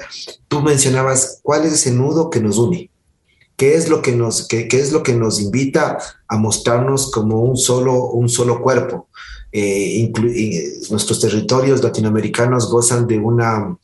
Tú 0.48 0.60
mencionabas 0.62 1.38
cuál 1.42 1.64
es 1.64 1.74
ese 1.74 1.92
nudo 1.92 2.28
que 2.28 2.40
nos 2.40 2.58
une, 2.58 2.90
qué 3.56 3.76
es 3.76 3.88
lo 3.88 4.02
que 4.02 4.16
nos, 4.16 4.48
qué, 4.48 4.66
es 4.72 4.90
lo 4.90 5.04
que 5.04 5.14
nos 5.14 5.40
invita 5.40 5.96
a 6.26 6.36
mostrarnos 6.38 7.12
como 7.12 7.40
un 7.40 7.56
solo, 7.56 8.10
un 8.10 8.28
solo 8.28 8.60
cuerpo. 8.60 9.06
Eh, 9.52 10.10
nuestros 10.90 11.20
territorios 11.20 11.84
latinoamericanos 11.84 12.68
gozan 12.68 13.06
de 13.06 13.18
una, 13.18 13.78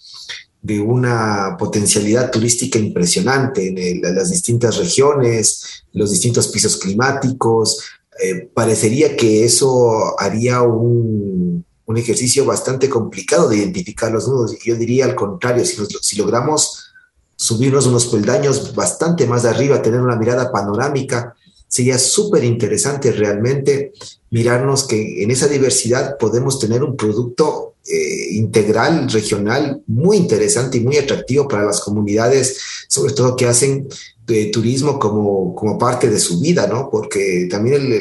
de 0.62 0.80
una 0.80 1.56
potencialidad 1.58 2.30
turística 2.30 2.78
impresionante 2.78 3.68
en, 3.68 4.14
las 4.14 4.30
distintas 4.30 4.76
regiones, 4.76 5.84
los 5.92 6.10
distintos 6.10 6.48
pisos 6.48 6.76
climáticos. 6.76 7.82
Eh, 8.22 8.50
parecería 8.52 9.16
que 9.16 9.44
eso 9.44 10.20
haría 10.20 10.60
un, 10.62 11.64
un 11.86 11.96
ejercicio 11.96 12.44
bastante 12.44 12.88
complicado 12.88 13.48
de 13.48 13.56
identificar 13.56 14.12
los 14.12 14.28
nudos. 14.28 14.56
Yo 14.62 14.76
diría 14.76 15.06
al 15.06 15.14
contrario, 15.14 15.64
si, 15.64 15.76
si 16.00 16.16
logramos 16.16 16.92
subirnos 17.34 17.86
unos 17.86 18.06
peldaños 18.06 18.74
bastante 18.74 19.26
más 19.26 19.46
arriba, 19.46 19.80
tener 19.80 20.00
una 20.00 20.16
mirada 20.16 20.52
panorámica, 20.52 21.34
sería 21.66 21.98
súper 21.98 22.44
interesante 22.44 23.12
realmente 23.12 23.92
mirarnos 24.30 24.86
que 24.86 25.22
en 25.22 25.30
esa 25.30 25.48
diversidad 25.48 26.18
podemos 26.18 26.58
tener 26.58 26.82
un 26.82 26.96
producto 26.96 27.69
eh, 27.86 28.28
integral, 28.32 29.10
regional, 29.10 29.82
muy 29.86 30.16
interesante 30.16 30.78
y 30.78 30.80
muy 30.80 30.98
atractivo 30.98 31.48
para 31.48 31.64
las 31.64 31.80
comunidades, 31.80 32.58
sobre 32.88 33.14
todo 33.14 33.36
que 33.36 33.46
hacen 33.46 33.88
de 34.30 34.46
turismo 34.46 34.98
como, 34.98 35.54
como 35.54 35.76
parte 35.76 36.08
de 36.08 36.20
su 36.20 36.40
vida, 36.40 36.66
¿no? 36.66 36.88
Porque 36.88 37.48
también 37.50 37.82
el, 37.82 37.92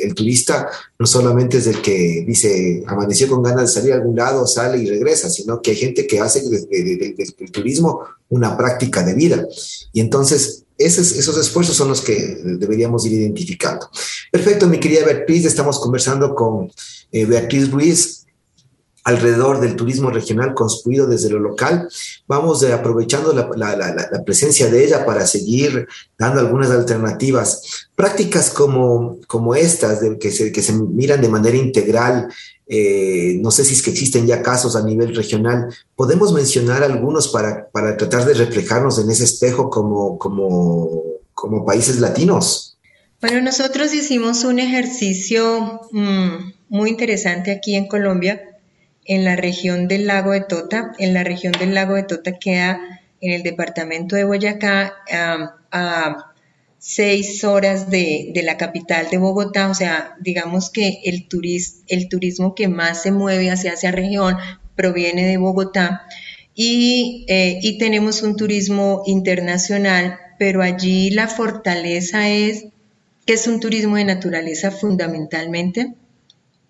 el, 0.00 0.14
turista 0.14 0.68
no 0.98 1.06
solamente 1.06 1.58
es 1.58 1.66
el 1.68 1.80
que 1.80 2.24
dice, 2.26 2.82
amaneció 2.86 3.28
con 3.28 3.42
ganas 3.42 3.62
de 3.62 3.80
salir 3.80 3.92
a 3.92 3.96
algún 3.96 4.16
lado, 4.16 4.46
sale 4.46 4.78
y 4.78 4.86
regresa, 4.86 5.30
sino 5.30 5.62
que 5.62 5.70
hay 5.70 5.76
gente 5.76 6.06
que 6.06 6.18
hace 6.18 6.42
del 6.42 7.52
turismo 7.52 8.00
una 8.28 8.56
práctica 8.56 9.04
de 9.04 9.14
vida. 9.14 9.46
Y 9.92 10.00
entonces, 10.00 10.64
esos, 10.76 11.12
esos 11.12 11.38
esfuerzos 11.38 11.76
son 11.76 11.88
los 11.88 12.00
que 12.00 12.38
deberíamos 12.42 13.06
ir 13.06 13.12
identificando. 13.12 13.88
Perfecto, 14.32 14.66
mi 14.66 14.80
querida 14.80 15.04
Beatriz, 15.04 15.44
estamos 15.44 15.78
conversando 15.78 16.34
con 16.34 16.70
eh, 17.12 17.24
Beatriz 17.24 17.70
Ruiz, 17.70 18.25
alrededor 19.06 19.60
del 19.60 19.76
turismo 19.76 20.10
regional 20.10 20.52
construido 20.52 21.06
desde 21.06 21.30
lo 21.30 21.38
local. 21.38 21.88
Vamos 22.26 22.64
eh, 22.64 22.72
aprovechando 22.72 23.32
la, 23.32 24.24
presencia 24.24 24.68
de 24.68 24.84
ella 24.84 25.06
para 25.06 25.24
seguir 25.28 25.86
dando 26.18 26.40
algunas 26.40 26.72
alternativas. 26.72 27.88
Prácticas 27.94 28.50
como, 28.50 29.18
como 29.28 29.54
estas, 29.54 30.00
de, 30.00 30.18
que, 30.18 30.32
se, 30.32 30.50
que 30.50 30.60
se 30.60 30.72
miran 30.72 31.20
de 31.20 31.28
manera 31.28 31.56
integral, 31.56 32.26
eh, 32.66 33.38
no 33.40 33.52
sé 33.52 33.64
si 33.64 33.74
es 33.74 33.82
que 33.82 33.90
existen 33.90 34.26
ya 34.26 34.42
casos 34.42 34.74
a 34.74 34.82
nivel 34.82 35.14
regional, 35.14 35.72
podemos 35.94 36.32
mencionar 36.32 36.82
algunos 36.82 37.28
para, 37.28 37.68
para 37.68 37.96
tratar 37.96 38.24
de 38.24 38.34
reflejarnos 38.34 38.98
en 38.98 39.08
ese 39.08 39.22
espejo 39.22 39.70
como, 39.70 40.18
como, 40.18 41.04
como 41.32 41.64
países 41.64 42.00
latinos. 42.00 42.76
Bueno, 43.20 43.40
nosotros 43.40 43.94
hicimos 43.94 44.42
un 44.42 44.58
ejercicio 44.58 45.80
mm, 45.92 46.54
muy 46.70 46.90
interesante 46.90 47.52
aquí 47.52 47.76
en 47.76 47.86
Colombia 47.86 48.42
en 49.06 49.24
la 49.24 49.36
región 49.36 49.88
del 49.88 50.06
lago 50.06 50.32
de 50.32 50.42
Tota. 50.42 50.92
En 50.98 51.14
la 51.14 51.24
región 51.24 51.52
del 51.52 51.74
lago 51.74 51.94
de 51.94 52.04
Tota 52.04 52.38
queda 52.38 52.80
en 53.20 53.32
el 53.32 53.42
departamento 53.42 54.16
de 54.16 54.24
Boyacá 54.24 54.94
a 55.10 56.32
seis 56.78 57.42
horas 57.42 57.90
de, 57.90 58.30
la 58.44 58.56
capital 58.56 59.08
de 59.10 59.18
Bogotá, 59.18 59.68
o 59.70 59.74
sea, 59.74 60.14
digamos 60.20 60.70
que 60.70 61.00
el, 61.04 61.26
el 61.88 62.08
turismo 62.08 62.54
que 62.54 62.68
más 62.68 63.02
se 63.02 63.10
mueve 63.10 63.50
hacia 63.50 63.72
esa 63.72 63.90
región 63.90 64.36
proviene 64.76 65.26
de 65.26 65.36
Bogotá 65.36 66.06
y, 66.54 67.24
eh, 67.28 67.58
y 67.60 67.78
tenemos 67.78 68.22
un 68.22 68.36
turismo 68.36 69.02
internacional, 69.06 70.18
pero 70.38 70.62
allí 70.62 71.10
la 71.10 71.26
fortaleza 71.26 72.28
es 72.28 72.66
que 73.24 73.32
es 73.32 73.48
un 73.48 73.58
turismo 73.58 73.96
de 73.96 74.04
naturaleza 74.04 74.70
fundamentalmente, 74.70 75.94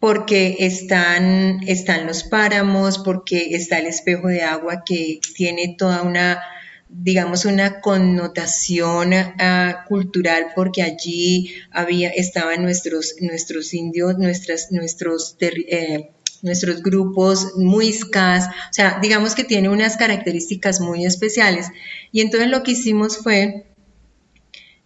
porque 0.01 0.57
están, 0.61 1.61
están 1.67 2.07
los 2.07 2.25
páramos, 2.25 2.99
porque 2.99 3.55
está 3.55 3.79
el 3.79 3.87
espejo 3.87 4.29
de 4.29 4.43
agua 4.43 4.83
que 4.85 5.21
tiene 5.35 5.75
toda 5.79 6.03
una, 6.03 6.43
digamos, 6.89 7.45
una 7.45 7.81
connotación 7.81 9.15
ah, 9.15 9.85
cultural, 9.89 10.49
porque 10.55 10.83
allí 10.83 11.55
había, 11.71 12.11
estaban 12.11 12.63
nuestros, 12.63 13.15
nuestros 13.21 13.73
indios, 13.73 14.19
nuestras, 14.19 14.71
nuestros, 14.71 15.37
eh, 15.41 16.11
nuestros 16.43 16.83
grupos 16.83 17.55
muiscas, 17.57 18.49
o 18.49 18.73
sea, 18.73 18.99
digamos 19.01 19.35
que 19.35 19.45
tiene 19.45 19.71
unas 19.71 19.97
características 19.97 20.81
muy 20.81 21.07
especiales. 21.07 21.69
Y 22.13 22.21
entonces 22.21 22.51
lo 22.51 22.63
que 22.63 22.73
hicimos 22.73 23.17
fue 23.17 23.67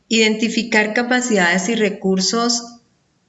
identificar 0.07 0.95
capacidades 0.95 1.69
y 1.69 1.75
recursos 1.75 2.80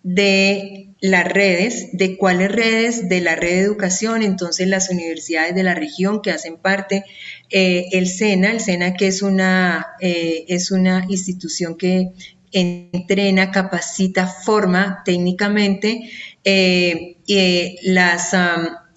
de 0.04 0.90
las 1.02 1.28
redes, 1.28 1.90
de 1.94 2.18
cuáles 2.18 2.52
redes, 2.52 3.10
de 3.10 3.22
la 3.22 3.36
red 3.36 3.50
de 3.50 3.60
educación, 3.62 4.22
entonces 4.22 4.68
las 4.68 4.90
universidades 4.90 5.56
de 5.56 5.64
la 5.64 5.74
región 5.74 6.22
que 6.22 6.32
hacen 6.32 6.58
parte, 6.58 7.04
eh, 7.50 7.86
el 7.92 8.08
SENA, 8.08 8.52
el 8.52 8.60
SENA 8.60 8.94
que 8.94 9.08
es 9.08 9.22
una, 9.22 9.88
eh, 10.00 10.46
es 10.48 10.72
una 10.72 11.06
institución 11.10 11.76
que 11.76 12.12
entrena, 12.52 13.50
capacita, 13.52 14.28
forma 14.28 15.02
técnicamente, 15.06 16.10
eh, 16.44 17.16
las, 17.84 18.36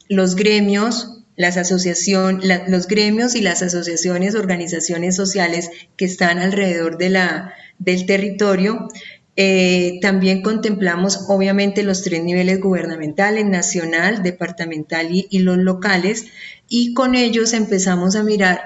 los 0.09 0.35
gremios, 0.35 1.23
las 1.37 1.57
asociaciones, 1.57 2.63
los 2.69 2.87
gremios 2.87 3.35
y 3.35 3.41
las 3.41 3.63
asociaciones, 3.63 4.35
organizaciones 4.35 5.17
sociales 5.17 5.71
que 5.97 6.05
están 6.05 6.39
alrededor 6.39 6.99
de 6.99 7.11
la, 7.11 7.55
del 7.79 8.07
territorio, 8.07 8.89
eh, 9.37 9.99
también 10.01 10.43
contemplamos 10.43 11.27
obviamente 11.29 11.83
los 11.83 12.03
tres 12.03 12.23
niveles 12.23 12.61
gubernamentales, 12.61 13.45
nacional, 13.45 14.23
departamental 14.23 15.09
y, 15.11 15.27
y, 15.31 15.41
los 15.41 15.59
locales, 15.59 16.27
y 16.69 16.95
con 16.95 17.15
ellos 17.15 17.53
empezamos 17.53 18.15
a 18.15 18.23
mirar 18.23 18.61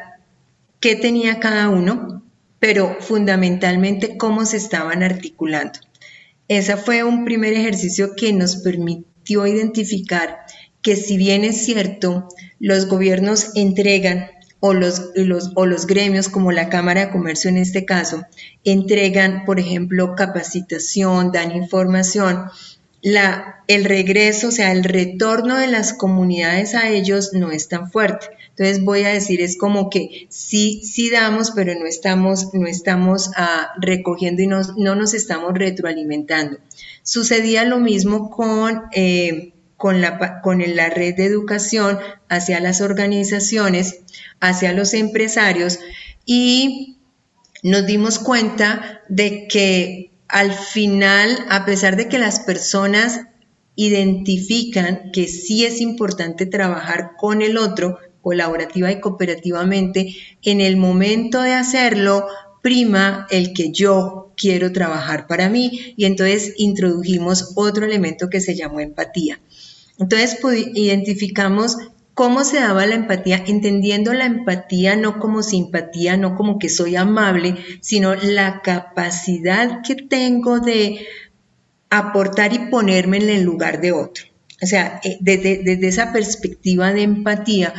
qué 0.80 0.94
tenía 0.94 1.40
cada 1.40 1.68
uno, 1.70 2.22
pero 2.58 2.96
fundamentalmente 3.00 4.16
cómo 4.18 4.44
se 4.44 4.58
estaban 4.58 5.02
articulando. 5.02 5.78
Ese 6.48 6.76
fue 6.76 7.02
un 7.02 7.24
primer 7.24 7.52
ejercicio 7.52 8.14
que 8.16 8.32
nos 8.32 8.56
permitió 8.56 9.46
identificar 9.46 10.40
que 10.82 10.96
si 10.96 11.16
bien 11.16 11.44
es 11.44 11.64
cierto, 11.64 12.28
los 12.58 12.86
gobiernos 12.86 13.52
entregan 13.54 14.30
o 14.60 14.74
los, 14.74 15.10
los, 15.14 15.52
o 15.54 15.66
los 15.66 15.86
gremios, 15.86 16.28
como 16.28 16.52
la 16.52 16.68
Cámara 16.68 17.06
de 17.06 17.12
Comercio 17.12 17.50
en 17.50 17.58
este 17.58 17.84
caso, 17.84 18.24
entregan, 18.64 19.44
por 19.44 19.60
ejemplo, 19.60 20.14
capacitación, 20.16 21.30
dan 21.32 21.54
información, 21.54 22.50
la, 23.00 23.62
el 23.68 23.84
regreso, 23.84 24.48
o 24.48 24.50
sea, 24.50 24.72
el 24.72 24.82
retorno 24.82 25.56
de 25.56 25.68
las 25.68 25.92
comunidades 25.92 26.74
a 26.74 26.88
ellos 26.88 27.32
no 27.32 27.52
es 27.52 27.68
tan 27.68 27.90
fuerte. 27.90 28.26
Entonces 28.50 28.82
voy 28.82 29.04
a 29.04 29.10
decir, 29.10 29.40
es 29.40 29.56
como 29.56 29.88
que 29.88 30.26
sí, 30.30 30.82
sí 30.82 31.10
damos, 31.10 31.52
pero 31.52 31.78
no 31.78 31.86
estamos, 31.86 32.52
no 32.54 32.66
estamos 32.66 33.30
ah, 33.36 33.68
recogiendo 33.80 34.42
y 34.42 34.48
no, 34.48 34.62
no, 34.76 34.96
nos 34.96 35.14
estamos 35.14 35.54
retroalimentando. 35.54 36.58
Sucedía 37.02 37.64
lo 37.64 37.78
mismo 37.78 38.30
con... 38.30 38.82
Eh, 38.92 39.52
con 39.78 40.02
la, 40.02 40.42
con 40.42 40.62
la 40.74 40.90
red 40.90 41.14
de 41.14 41.24
educación 41.24 41.98
hacia 42.28 42.60
las 42.60 42.82
organizaciones, 42.82 44.00
hacia 44.40 44.72
los 44.74 44.92
empresarios 44.92 45.78
y 46.26 46.98
nos 47.62 47.86
dimos 47.86 48.18
cuenta 48.18 49.00
de 49.08 49.46
que 49.48 50.10
al 50.26 50.52
final, 50.52 51.46
a 51.48 51.64
pesar 51.64 51.96
de 51.96 52.08
que 52.08 52.18
las 52.18 52.40
personas 52.40 53.20
identifican 53.76 55.12
que 55.12 55.28
sí 55.28 55.64
es 55.64 55.80
importante 55.80 56.44
trabajar 56.44 57.12
con 57.16 57.40
el 57.40 57.56
otro, 57.56 57.98
colaborativa 58.20 58.90
y 58.90 59.00
cooperativamente, 59.00 60.16
en 60.42 60.60
el 60.60 60.76
momento 60.76 61.40
de 61.40 61.54
hacerlo, 61.54 62.26
prima 62.62 63.28
el 63.30 63.52
que 63.52 63.70
yo 63.70 64.32
quiero 64.36 64.72
trabajar 64.72 65.28
para 65.28 65.48
mí 65.48 65.94
y 65.96 66.04
entonces 66.04 66.54
introdujimos 66.56 67.52
otro 67.54 67.86
elemento 67.86 68.28
que 68.28 68.40
se 68.40 68.56
llamó 68.56 68.80
empatía. 68.80 69.40
Entonces 69.98 70.38
identificamos 70.74 71.76
cómo 72.14 72.44
se 72.44 72.58
daba 72.58 72.86
la 72.86 72.94
empatía, 72.94 73.44
entendiendo 73.46 74.12
la 74.12 74.26
empatía 74.26 74.96
no 74.96 75.18
como 75.18 75.42
simpatía, 75.42 76.16
no 76.16 76.34
como 76.36 76.58
que 76.58 76.68
soy 76.68 76.96
amable, 76.96 77.56
sino 77.80 78.14
la 78.14 78.60
capacidad 78.62 79.82
que 79.82 79.94
tengo 79.94 80.60
de 80.60 81.06
aportar 81.90 82.52
y 82.52 82.70
ponerme 82.70 83.18
en 83.18 83.30
el 83.30 83.42
lugar 83.42 83.80
de 83.80 83.92
otro. 83.92 84.24
O 84.60 84.66
sea, 84.66 85.00
eh, 85.04 85.18
desde, 85.20 85.86
esa 85.86 86.12
perspectiva 86.12 86.92
de 86.92 87.02
empatía. 87.02 87.72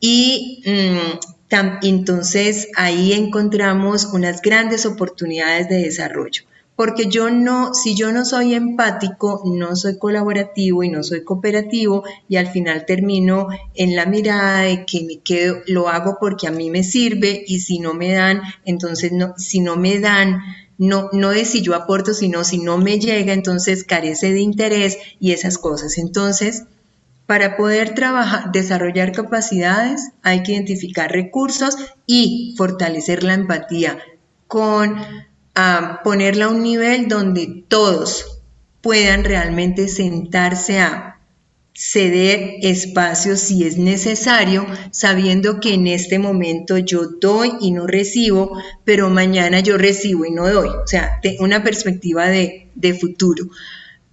Y 0.00 0.62
mm, 0.66 1.56
entonces 1.82 2.68
ahí 2.76 3.14
encontramos 3.14 4.04
unas 4.12 4.42
grandes 4.42 4.84
oportunidades 4.84 5.68
de 5.68 5.78
desarrollo 5.78 6.42
porque 6.78 7.08
yo 7.08 7.28
no, 7.28 7.74
si 7.74 7.96
yo 7.96 8.12
no 8.12 8.24
soy 8.24 8.54
empático, 8.54 9.42
no 9.44 9.74
soy 9.74 9.98
colaborativo 9.98 10.84
y 10.84 10.88
no 10.88 11.02
soy 11.02 11.24
cooperativo 11.24 12.04
y 12.28 12.36
al 12.36 12.46
final 12.46 12.86
termino 12.86 13.48
en 13.74 13.96
la 13.96 14.06
mirada 14.06 14.60
de 14.60 14.86
que 14.86 15.02
me 15.02 15.18
quedo, 15.18 15.56
lo 15.66 15.88
hago 15.88 16.18
porque 16.20 16.46
a 16.46 16.52
mí 16.52 16.70
me 16.70 16.84
sirve 16.84 17.42
y 17.48 17.58
si 17.58 17.80
no 17.80 17.94
me 17.94 18.12
dan, 18.12 18.42
entonces 18.64 19.10
no, 19.10 19.34
si 19.36 19.58
no 19.58 19.74
me 19.74 19.98
dan, 19.98 20.40
no, 20.78 21.08
no 21.12 21.32
es 21.32 21.50
si 21.50 21.62
yo 21.62 21.74
aporto, 21.74 22.14
sino 22.14 22.44
si 22.44 22.58
no 22.58 22.78
me 22.78 23.00
llega, 23.00 23.32
entonces 23.32 23.82
carece 23.82 24.32
de 24.32 24.40
interés 24.40 24.98
y 25.18 25.32
esas 25.32 25.58
cosas. 25.58 25.98
Entonces, 25.98 26.62
para 27.26 27.56
poder 27.56 27.96
trabajar, 27.96 28.52
desarrollar 28.52 29.10
capacidades, 29.10 30.12
hay 30.22 30.44
que 30.44 30.52
identificar 30.52 31.10
recursos 31.10 31.76
y 32.06 32.54
fortalecer 32.56 33.24
la 33.24 33.34
empatía 33.34 33.98
con 34.46 34.94
a 35.60 36.02
ponerla 36.04 36.44
a 36.44 36.50
un 36.50 36.62
nivel 36.62 37.08
donde 37.08 37.64
todos 37.66 38.42
puedan 38.80 39.24
realmente 39.24 39.88
sentarse 39.88 40.78
a 40.78 41.18
ceder 41.74 42.58
espacios 42.62 43.40
si 43.40 43.64
es 43.64 43.76
necesario, 43.76 44.66
sabiendo 44.92 45.58
que 45.58 45.74
en 45.74 45.88
este 45.88 46.20
momento 46.20 46.78
yo 46.78 47.08
doy 47.20 47.54
y 47.60 47.72
no 47.72 47.88
recibo, 47.88 48.56
pero 48.84 49.10
mañana 49.10 49.58
yo 49.58 49.78
recibo 49.78 50.24
y 50.24 50.30
no 50.30 50.48
doy. 50.48 50.68
O 50.68 50.86
sea, 50.86 51.20
una 51.40 51.64
perspectiva 51.64 52.28
de, 52.28 52.96
futuro. 53.00 53.48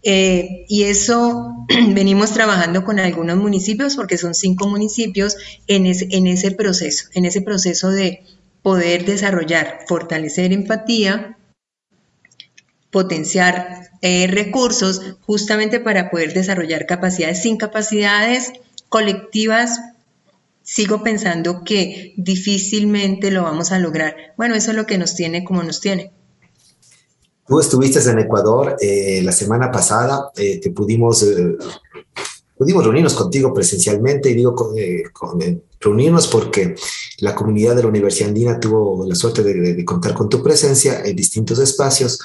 Eh, 0.01 0.65
y 0.67 0.83
eso 0.83 1.67
venimos 1.93 2.31
trabajando 2.31 2.83
con 2.83 2.97
algunos 2.97 3.37
municipios, 3.37 3.95
porque 3.95 4.17
son 4.17 4.33
cinco 4.33 4.67
municipios, 4.67 5.37
en, 5.67 5.85
en 5.85 6.25
ese 6.25 6.49
proceso, 6.49 7.07
en 7.13 7.25
ese 7.25 7.41
proceso 7.43 7.91
de 7.91 8.23
poder 8.65 9.05
desarrollar, 9.05 9.81
fortalecer 9.87 10.51
empatía, 10.51 11.34
potenciar 12.95 13.91
eh, 14.01 14.25
recursos 14.27 15.17
justamente 15.25 15.81
para 15.81 16.09
poder 16.09 16.33
desarrollar 16.33 16.85
capacidades. 16.85 17.41
Sin 17.41 17.57
capacidades 17.57 18.53
colectivas, 18.87 19.81
sigo 20.63 21.03
pensando 21.03 21.65
que 21.65 22.13
difícilmente 22.15 23.31
lo 23.31 23.43
vamos 23.43 23.73
a 23.73 23.79
lograr. 23.79 24.15
Bueno, 24.37 24.55
eso 24.55 24.71
es 24.71 24.77
lo 24.77 24.85
que 24.85 24.97
nos 24.97 25.13
tiene 25.13 25.43
como 25.43 25.61
nos 25.61 25.81
tiene. 25.81 26.13
Tú 27.45 27.59
estuviste 27.59 27.99
en 28.09 28.19
Ecuador 28.19 28.77
eh, 28.79 29.21
la 29.21 29.33
semana 29.33 29.69
pasada, 29.69 30.31
eh, 30.37 30.61
te 30.61 30.69
pudimos 30.71 31.25
pudimos 32.57 32.85
reunirnos 32.85 33.13
contigo 33.13 33.53
presencialmente 33.53 34.29
y 34.29 34.35
digo 34.35 34.55
con, 34.55 34.73
reunirnos 35.81 36.29
porque 36.29 36.75
la 37.19 37.35
comunidad 37.35 37.75
de 37.75 37.81
la 37.81 37.89
Universidad 37.89 38.29
Andina 38.29 38.57
tuvo 38.57 39.05
la 39.05 39.15
suerte 39.15 39.43
de, 39.43 39.83
contar 39.83 40.13
con 40.13 40.29
tu 40.29 40.41
presencia 40.41 41.01
en 41.03 41.13
distintos 41.13 41.59
espacios 41.59 42.17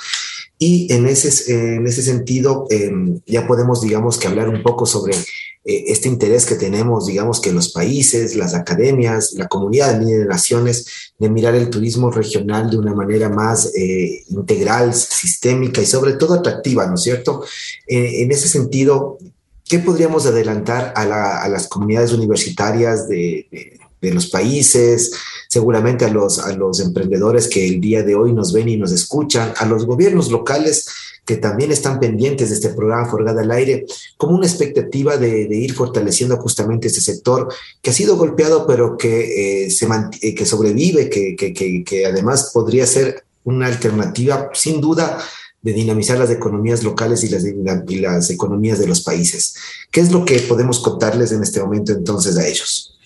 y 0.62 0.92
en 0.92 1.06
ese, 1.06 1.76
en 1.76 1.86
ese 1.86 2.02
sentido 2.02 2.66
em, 2.68 3.18
ya 3.26 3.46
podemos, 3.46 3.80
digamos, 3.80 4.18
que 4.18 4.28
hablar 4.28 4.50
un 4.50 4.62
poco 4.62 4.84
sobre 4.84 5.14
eh, 5.14 5.84
este 5.86 6.06
interés 6.06 6.44
que 6.44 6.54
tenemos, 6.54 7.06
digamos, 7.06 7.40
que 7.40 7.50
los 7.50 7.72
países, 7.72 8.36
las 8.36 8.52
academias, 8.52 9.32
la 9.32 9.48
comunidad 9.48 9.98
de 9.98 10.26
naciones, 10.26 11.12
de 11.18 11.30
mirar 11.30 11.54
el 11.54 11.70
turismo 11.70 12.10
regional 12.10 12.68
de 12.68 12.76
una 12.76 12.94
manera 12.94 13.30
más 13.30 13.72
eh, 13.74 14.22
integral, 14.28 14.92
sistémica 14.92 15.80
y 15.80 15.86
sobre 15.86 16.12
todo 16.12 16.34
atractiva, 16.34 16.86
¿no 16.86 16.96
es 16.96 17.04
cierto? 17.04 17.42
Eh, 17.86 18.22
en 18.22 18.30
ese 18.30 18.46
sentido, 18.46 19.16
¿qué 19.64 19.78
podríamos 19.78 20.26
adelantar 20.26 20.92
a, 20.94 21.48
las 21.48 21.68
comunidades 21.68 22.12
universitarias 22.12 23.08
de, 23.08 23.79
los 24.02 24.28
países, 24.28 25.12
seguramente 25.48 26.04
a 26.04 26.08
los, 26.08 26.38
a 26.38 26.52
los 26.52 26.80
emprendedores 26.80 27.48
que 27.48 27.66
el 27.66 27.80
día 27.80 28.02
de 28.02 28.14
hoy 28.14 28.32
nos 28.32 28.52
ven 28.52 28.68
y 28.68 28.76
nos 28.76 28.92
escuchan, 28.92 29.52
a 29.58 29.66
los 29.66 29.84
gobiernos 29.84 30.30
locales 30.30 30.86
que 31.26 31.36
también 31.36 31.70
están 31.70 32.00
pendientes 32.00 32.48
de 32.48 32.54
este 32.56 32.70
programa 32.70 33.08
Forgada 33.08 33.42
al 33.42 33.50
Aire, 33.50 33.86
como 34.16 34.34
una 34.34 34.46
expectativa 34.46 35.16
de, 35.16 35.46
ir 35.50 35.74
fortaleciendo 35.74 36.36
justamente 36.38 36.88
este 36.88 37.00
sector 37.00 37.52
que 37.82 37.90
ha 37.90 37.92
sido 37.92 38.16
golpeado, 38.16 38.66
pero 38.66 38.96
que, 38.96 39.66
eh, 39.66 39.70
se 39.70 39.86
eh, 40.22 40.34
que 40.34 40.46
sobrevive, 40.46 41.08
que, 41.08 41.36
que, 41.36 41.84
que 41.84 42.06
además 42.06 42.50
podría 42.52 42.86
ser 42.86 43.22
una 43.44 43.66
alternativa, 43.66 44.50
sin 44.54 44.80
duda, 44.80 45.18
de 45.62 45.72
dinamizar 45.72 46.18
las 46.18 46.30
economías 46.30 46.82
locales 46.82 47.22
y 47.22 47.28
las, 47.28 47.44
y 47.44 47.98
las 47.98 48.30
economías 48.30 48.78
de 48.78 48.86
los 48.86 49.02
países. 49.02 49.54
¿Qué 49.90 50.00
es 50.00 50.10
lo 50.10 50.24
que 50.24 50.38
podemos 50.40 50.80
contarles 50.80 51.32
en 51.32 51.42
este 51.42 51.60
momento 51.60 51.92
entonces 51.92 52.36
a 52.38 52.46
ellos? 52.46 52.98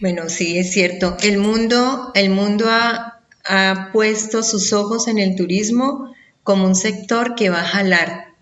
Bueno, 0.00 0.28
sí, 0.28 0.58
es 0.58 0.72
cierto. 0.72 1.16
El 1.22 1.38
mundo, 1.38 2.10
el 2.14 2.30
mundo 2.30 2.66
ha, 2.68 3.20
ha 3.44 3.90
puesto 3.92 4.42
sus 4.42 4.72
ojos 4.72 5.08
en 5.08 5.18
el 5.18 5.36
turismo 5.36 6.14
como 6.42 6.66
un 6.66 6.74
sector 6.74 7.34
que 7.34 7.50
va 7.50 7.60
a 7.60 7.66
jalar 7.66 8.34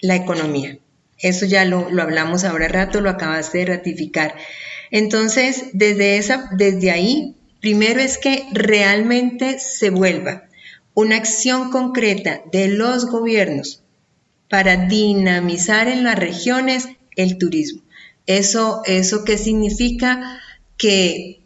la 0.00 0.16
economía. 0.16 0.78
Eso 1.18 1.44
ya 1.46 1.64
lo, 1.64 1.90
lo 1.90 2.02
hablamos 2.02 2.44
ahora 2.44 2.68
rato, 2.68 3.00
lo 3.00 3.10
acabaste 3.10 3.58
de 3.58 3.66
ratificar. 3.66 4.34
Entonces, 4.90 5.66
desde, 5.74 6.16
esa, 6.16 6.50
desde 6.56 6.90
ahí, 6.90 7.36
primero 7.60 8.00
es 8.00 8.16
que 8.16 8.46
realmente 8.52 9.58
se 9.58 9.90
vuelva 9.90 10.44
una 10.94 11.16
acción 11.16 11.70
concreta 11.70 12.42
de 12.50 12.68
los 12.68 13.06
gobiernos 13.06 13.82
para 14.48 14.86
dinamizar 14.86 15.88
en 15.88 16.04
las 16.04 16.18
regiones 16.18 16.88
el 17.16 17.38
turismo. 17.38 17.82
¿Eso, 18.26 18.82
eso 18.86 19.24
qué 19.24 19.38
significa? 19.38 20.40
Que 20.76 21.42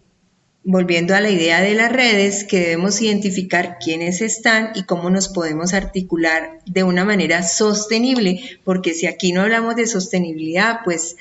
volviendo 0.67 1.15
a 1.15 1.21
la 1.21 1.31
idea 1.31 1.61
de 1.61 1.75
las 1.75 1.93
redes, 1.93 2.43
que 2.43 2.59
debemos 2.59 3.01
identificar 3.01 3.79
quiénes 3.79 4.21
están 4.21 4.73
y 4.75 4.83
cómo 4.83 5.11
nos 5.11 5.29
podemos 5.29 5.73
articular 5.75 6.59
de 6.67 6.83
una 6.83 7.05
manera 7.05 7.45
sostenible, 7.45 8.41
porque 8.65 8.93
si 8.93 9.07
aquí 9.07 9.33
no 9.33 9.43
hablamos 9.43 9.77
de 9.77 9.87
sostenibilidad, 9.87 10.81
pues, 10.85 11.17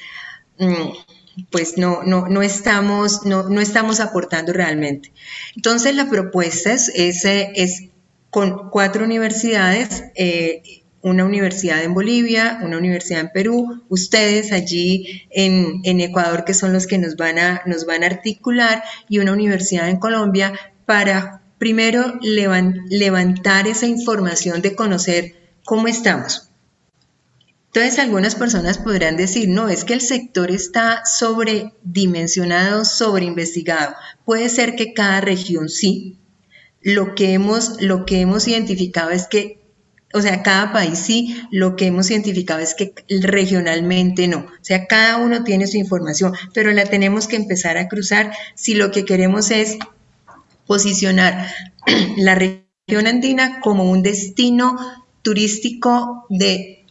mm, 0.58 1.46
pues 1.52 1.78
no, 1.78 2.02
no, 2.04 2.28
no, 2.28 2.42
estamos, 2.42 3.24
no, 3.24 3.48
no 3.48 3.62
estamos 3.62 4.00
aportando 4.00 4.52
realmente. 4.52 5.12
Entonces 5.56 5.96
la 5.96 6.10
propuesta 6.10 6.74
es, 6.74 6.90
es, 6.96 7.84
con 8.32 8.72
cuatro 8.72 9.06
universidades. 9.06 10.06
Eh, 10.16 10.85
una 11.06 11.24
universidad 11.24 11.84
en 11.84 11.94
Bolivia, 11.94 12.60
una 12.64 12.80
universidad 12.80 13.22
en 13.22 13.30
Perú, 13.32 13.84
ustedes 13.90 14.52
allí 14.52 15.22
en, 15.30 16.00
Ecuador, 16.02 16.46
que 16.46 16.56
son 16.56 16.74
los 16.74 16.88
que 16.88 16.98
nos 16.98 17.16
van, 17.16 17.38
a, 17.38 17.62
nos 17.68 17.86
van 17.86 18.04
a 18.04 18.08
articular, 18.08 18.84
y 19.08 19.20
una 19.20 19.34
universidad 19.34 19.88
en 19.88 20.00
Colombia 20.00 20.54
para 20.88 21.44
primero 21.60 22.20
levantar 22.22 23.68
esa 23.68 23.86
información 23.86 24.64
de 24.64 24.74
conocer 24.74 25.36
cómo 25.64 25.88
estamos. 25.88 26.50
Entonces 27.68 28.00
algunas 28.00 28.34
personas 28.34 28.80
podrán 28.80 29.16
decir, 29.16 29.48
no, 29.48 29.70
es 29.70 29.84
que 29.84 29.94
el 29.94 30.02
sector 30.02 30.50
está 30.50 31.04
sobredimensionado, 31.06 32.84
sobreinvestigado. 32.84 33.94
Puede 34.26 34.50
ser 34.50 34.76
que 34.76 34.94
cada 34.94 35.22
región 35.22 35.70
sí. 35.70 36.18
Lo 36.82 37.14
que 37.14 37.34
hemos, 37.34 37.80
lo 37.80 38.06
que 38.06 38.22
hemos 38.22 38.48
identificado 38.48 39.12
es 39.12 39.28
que 39.28 39.65
o 40.16 40.22
sea, 40.22 40.44
cada 40.44 40.72
país 40.72 40.98
sí, 40.98 41.36
lo 41.52 41.76
que 41.76 41.88
hemos 41.88 42.10
identificado 42.10 42.62
es 42.62 42.74
que 42.74 42.94
regionalmente 43.10 44.30
no. 44.30 44.38
O 44.38 44.64
sea, 44.64 44.88
cada 44.88 45.18
uno 45.18 45.44
tiene 45.44 45.68
su 45.68 45.76
información, 45.76 46.34
pero 46.54 46.72
la 46.72 46.86
tenemos 46.86 47.28
que 47.28 47.36
empezar 47.36 47.78
a 47.78 47.90
cruzar 47.90 48.32
si 48.56 48.76
lo 48.76 48.92
que 48.92 49.04
queremos 49.04 49.52
es 49.52 49.78
posicionar 50.66 51.52
la 52.18 52.34
región 52.34 53.08
andina 53.08 53.60
como 53.60 53.92
un 53.92 54.04
destino 54.04 54.78
turístico 55.22 56.26
de 56.30 56.86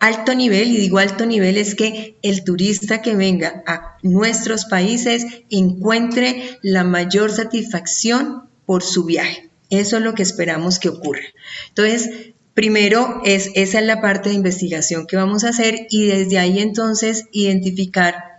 alto 0.00 0.34
nivel, 0.34 0.72
y 0.72 0.78
digo 0.78 0.98
alto 0.98 1.26
nivel 1.26 1.56
es 1.58 1.76
que 1.76 2.18
el 2.22 2.42
turista 2.42 3.02
que 3.02 3.14
venga 3.14 3.62
a 3.68 3.98
nuestros 4.02 4.64
países 4.64 5.24
encuentre 5.48 6.58
la 6.60 6.82
mayor 6.82 7.30
satisfacción 7.30 8.50
por 8.66 8.82
su 8.82 9.04
viaje. 9.04 9.53
Eso 9.70 9.96
es 9.96 10.02
lo 10.02 10.14
que 10.14 10.22
esperamos 10.22 10.78
que 10.78 10.88
ocurra. 10.88 11.22
Entonces, 11.68 12.34
primero 12.54 13.20
es 13.24 13.50
esa 13.54 13.80
es 13.80 13.86
la 13.86 14.00
parte 14.00 14.28
de 14.28 14.36
investigación 14.36 15.06
que 15.06 15.16
vamos 15.16 15.44
a 15.44 15.48
hacer 15.50 15.86
y 15.90 16.06
desde 16.06 16.38
ahí 16.38 16.60
entonces 16.60 17.24
identificar 17.32 18.34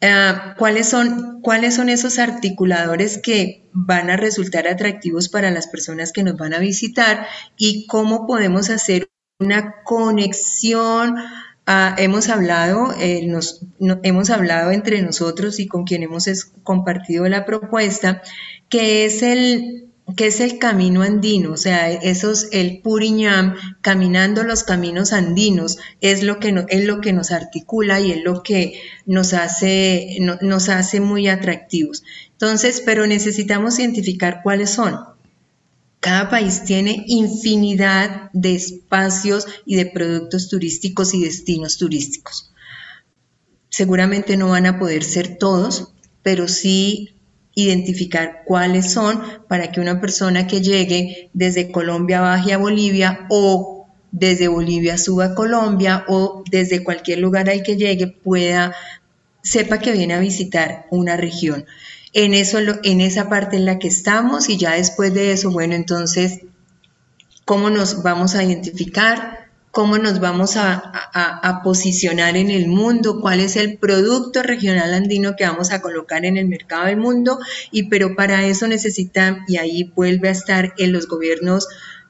eh, 0.00 0.34
cuáles, 0.58 0.88
son, 0.88 1.40
cuáles 1.40 1.74
son 1.74 1.88
esos 1.88 2.18
articuladores 2.18 3.18
que 3.18 3.64
van 3.72 4.10
a 4.10 4.16
resultar 4.16 4.68
atractivos 4.68 5.30
para 5.30 5.50
las 5.50 5.66
personas 5.66 6.12
que 6.12 6.22
nos 6.22 6.36
van 6.36 6.52
a 6.52 6.58
visitar 6.58 7.26
y 7.56 7.86
cómo 7.86 8.26
podemos 8.26 8.68
hacer 8.68 9.08
una 9.38 9.76
conexión. 9.82 11.16
Ah, 11.66 11.94
hemos 11.96 12.28
hablado, 12.28 12.92
eh, 13.00 13.26
hemos 14.02 14.30
hablado 14.30 14.70
entre 14.70 15.00
nosotros 15.00 15.58
y 15.58 15.66
con 15.66 15.84
quien 15.84 16.02
hemos 16.02 16.28
compartido 16.62 17.26
la 17.26 17.46
propuesta, 17.46 18.20
que 18.68 19.06
es 19.06 19.22
el, 19.22 19.83
¿Qué 20.16 20.26
es 20.26 20.40
el 20.40 20.58
camino 20.58 21.02
andino? 21.02 21.52
O 21.52 21.56
sea, 21.56 21.90
esos, 21.90 22.48
el 22.52 22.82
Puriñam, 22.82 23.54
caminando 23.80 24.44
los 24.44 24.62
caminos 24.62 25.14
andinos, 25.14 25.78
es 26.00 26.22
lo 26.22 26.38
que, 26.38 26.66
es 26.68 26.84
lo 26.84 27.00
que 27.00 27.14
nos 27.14 27.30
articula 27.30 28.00
y 28.00 28.12
es 28.12 28.22
lo 28.22 28.42
que 28.42 28.80
nos 29.06 29.32
hace, 29.32 30.18
nos 30.20 30.68
hace 30.68 31.00
muy 31.00 31.28
atractivos. 31.28 32.04
Entonces, 32.32 32.82
pero 32.84 33.06
necesitamos 33.06 33.78
identificar 33.78 34.40
cuáles 34.42 34.70
son. 34.70 35.00
Cada 36.00 36.28
país 36.28 36.64
tiene 36.64 37.04
infinidad 37.06 38.30
de 38.34 38.54
espacios 38.56 39.46
y 39.64 39.76
de 39.76 39.86
productos 39.86 40.50
turísticos 40.50 41.14
y 41.14 41.22
destinos 41.24 41.78
turísticos. 41.78 42.52
Seguramente 43.70 44.36
no 44.36 44.50
van 44.50 44.66
a 44.66 44.78
poder 44.78 45.02
ser 45.02 45.38
todos, 45.38 45.94
pero 46.22 46.46
sí 46.46 47.13
identificar 47.54 48.42
cuáles 48.44 48.92
son 48.92 49.22
para 49.48 49.70
que 49.70 49.80
una 49.80 50.00
persona 50.00 50.46
que 50.46 50.60
llegue 50.60 51.30
desde 51.32 51.70
Colombia 51.70 52.20
baje 52.20 52.52
a 52.52 52.58
Bolivia 52.58 53.26
o 53.30 53.86
desde 54.10 54.48
Bolivia 54.48 54.98
suba 54.98 55.26
a 55.26 55.34
Colombia 55.34 56.04
o 56.08 56.44
desde 56.50 56.84
cualquier 56.84 57.18
lugar 57.18 57.50
al 57.50 57.62
que 57.62 57.76
llegue 57.76 58.06
pueda 58.06 58.74
sepa 59.42 59.78
que 59.78 59.92
viene 59.92 60.14
a 60.14 60.20
visitar 60.20 60.86
una 60.90 61.16
región. 61.16 61.66
En 62.12 62.32
eso 62.32 62.58
en 62.58 63.00
esa 63.00 63.28
parte 63.28 63.56
en 63.56 63.66
la 63.66 63.78
que 63.78 63.88
estamos 63.88 64.48
y 64.48 64.56
ya 64.56 64.72
después 64.72 65.12
de 65.12 65.32
eso, 65.32 65.50
bueno, 65.50 65.74
entonces 65.74 66.40
cómo 67.44 67.70
nos 67.70 68.02
vamos 68.02 68.34
a 68.34 68.42
identificar, 68.42 69.43
cómo 69.74 69.98
nos 69.98 70.20
vamos 70.20 70.56
a, 70.56 71.60
posicionar 71.64 72.36
en 72.36 72.50
el 72.50 72.68
mundo, 72.68 73.20
cuál 73.20 73.40
es 73.40 73.56
el 73.56 73.76
producto 73.76 74.42
regional 74.42 74.94
andino 74.94 75.34
que 75.36 75.44
vamos 75.44 75.72
a 75.72 75.80
colocar 75.80 76.24
en 76.24 76.36
el 76.36 76.46
mercado 76.46 76.86
del 76.86 76.96
mundo, 76.96 77.38
y 77.72 77.88
pero 77.88 78.14
para 78.14 78.46
eso 78.46 78.68
necesitan, 78.68 79.40
y 79.48 79.56
ahí 79.56 79.92
vuelve 79.94 80.28
a 80.28 80.32
estar 80.32 80.74
en 80.78 80.92
los 80.92 81.08
gobiernos 81.08 81.66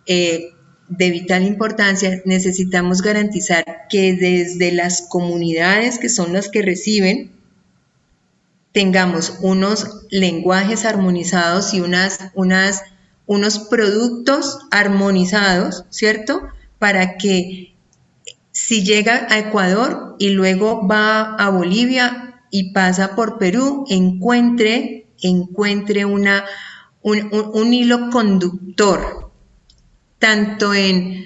eh, 0.07 0.51
de 0.89 1.11
vital 1.11 1.43
importancia, 1.43 2.21
necesitamos 2.27 3.01
garantizar 3.01 3.65
que 3.89 4.15
desde 4.15 4.71
las 4.73 5.07
comunidades 5.09 5.99
que 5.99 6.11
son 6.11 6.35
las 6.35 6.51
que 6.51 6.61
reciben, 6.61 7.33
tengamos 8.73 9.39
unos 9.41 10.05
lenguajes 10.11 10.85
armonizados 10.85 11.73
y 11.73 11.81
unas, 11.81 12.19
unas, 12.35 12.83
unos 13.25 13.61
productos 13.71 14.59
armonizados, 14.71 15.85
¿cierto? 15.89 16.43
Para 16.85 17.17
que 17.17 17.75
si 18.53 18.85
llega 18.85 19.27
a 19.31 19.39
Ecuador 19.39 20.17
y 20.19 20.29
luego 20.29 20.87
va 20.87 21.35
a 21.35 21.49
Bolivia 21.49 22.43
y 22.51 22.75
pasa 22.75 23.17
por 23.17 23.39
Perú, 23.39 23.87
encuentre, 23.89 25.07
encuentre 25.23 26.05
una, 26.05 26.45
un, 27.01 27.73
hilo 27.73 28.11
conductor, 28.11 29.31
tanto 30.19 30.75
en, 30.75 31.25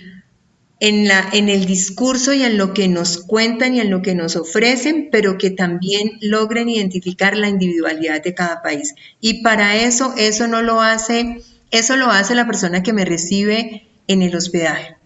en, 0.78 1.08
la, 1.08 1.28
en 1.32 1.48
el 1.48 1.66
discurso 1.66 2.32
y 2.32 2.44
en 2.44 2.56
lo 2.56 2.72
que 2.72 2.86
nos 2.86 3.18
cuentan 3.18 3.74
y 3.74 3.80
en 3.80 3.90
lo 3.90 4.00
que 4.00 4.14
nos 4.14 4.36
ofrecen, 4.36 5.08
pero 5.10 5.38
que 5.38 5.50
también 5.50 6.18
logren 6.20 6.68
identificar 6.68 7.36
la 7.36 7.48
individualidad 7.48 8.22
de 8.22 8.32
cada 8.32 8.62
país. 8.62 8.94
Y 9.20 9.42
para 9.42 9.74
eso, 9.74 10.14
eso 10.16 10.46
no 10.46 10.62
lo 10.62 10.80
hace, 10.80 11.42
eso 11.72 11.96
lo 11.96 12.12
hace 12.12 12.36
la 12.36 12.46
persona 12.46 12.84
que 12.84 12.92
me 12.92 13.04
recibe 13.04 13.88
en 14.06 14.22
el 14.22 14.36
hospedaje. 14.36 14.97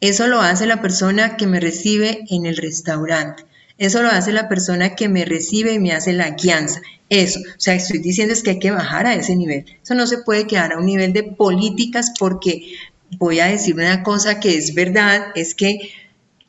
Eso 0.00 0.26
lo 0.28 0.40
hace 0.40 0.66
la 0.66 0.80
persona 0.80 1.36
que 1.36 1.46
me 1.46 1.60
recibe 1.60 2.24
en 2.30 2.46
el 2.46 2.56
restaurante. 2.56 3.44
Eso 3.78 4.02
lo 4.02 4.08
hace 4.08 4.32
la 4.32 4.48
persona 4.48 4.94
que 4.94 5.08
me 5.08 5.24
recibe 5.24 5.72
y 5.72 5.78
me 5.78 5.92
hace 5.92 6.12
la 6.12 6.30
guianza. 6.30 6.80
Eso. 7.08 7.40
O 7.40 7.60
sea, 7.60 7.74
estoy 7.74 7.98
diciendo 7.98 8.34
es 8.34 8.42
que 8.42 8.50
hay 8.50 8.58
que 8.58 8.70
bajar 8.70 9.06
a 9.06 9.14
ese 9.14 9.34
nivel. 9.34 9.64
Eso 9.82 9.94
no 9.94 10.06
se 10.06 10.18
puede 10.18 10.46
quedar 10.46 10.72
a 10.72 10.78
un 10.78 10.86
nivel 10.86 11.12
de 11.12 11.22
políticas 11.22 12.12
porque 12.18 12.74
voy 13.18 13.40
a 13.40 13.46
decir 13.46 13.74
una 13.74 14.02
cosa 14.02 14.40
que 14.40 14.56
es 14.56 14.74
verdad, 14.74 15.26
es 15.34 15.54
que 15.54 15.90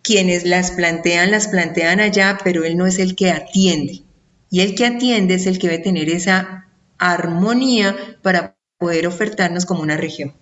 quienes 0.02 0.46
las 0.46 0.72
plantean, 0.72 1.32
las 1.32 1.48
plantean 1.48 2.00
allá, 2.00 2.38
pero 2.44 2.64
él 2.64 2.78
no 2.78 2.88
es 2.88 3.00
el 3.00 3.16
que 3.16 3.32
atiende. 3.32 4.04
Y 4.50 4.62
el 4.62 4.76
que 4.76 4.86
atiende 4.86 5.36
es 5.36 5.46
el 5.46 5.60
que 5.60 5.70
debe 5.70 5.84
tener 5.84 6.10
esa 6.10 6.68
armonía 6.98 7.96
para 8.22 8.58
poder 8.78 9.08
ofertarnos 9.08 9.66
como 9.66 9.82
una 9.82 9.98
región. 9.98 10.34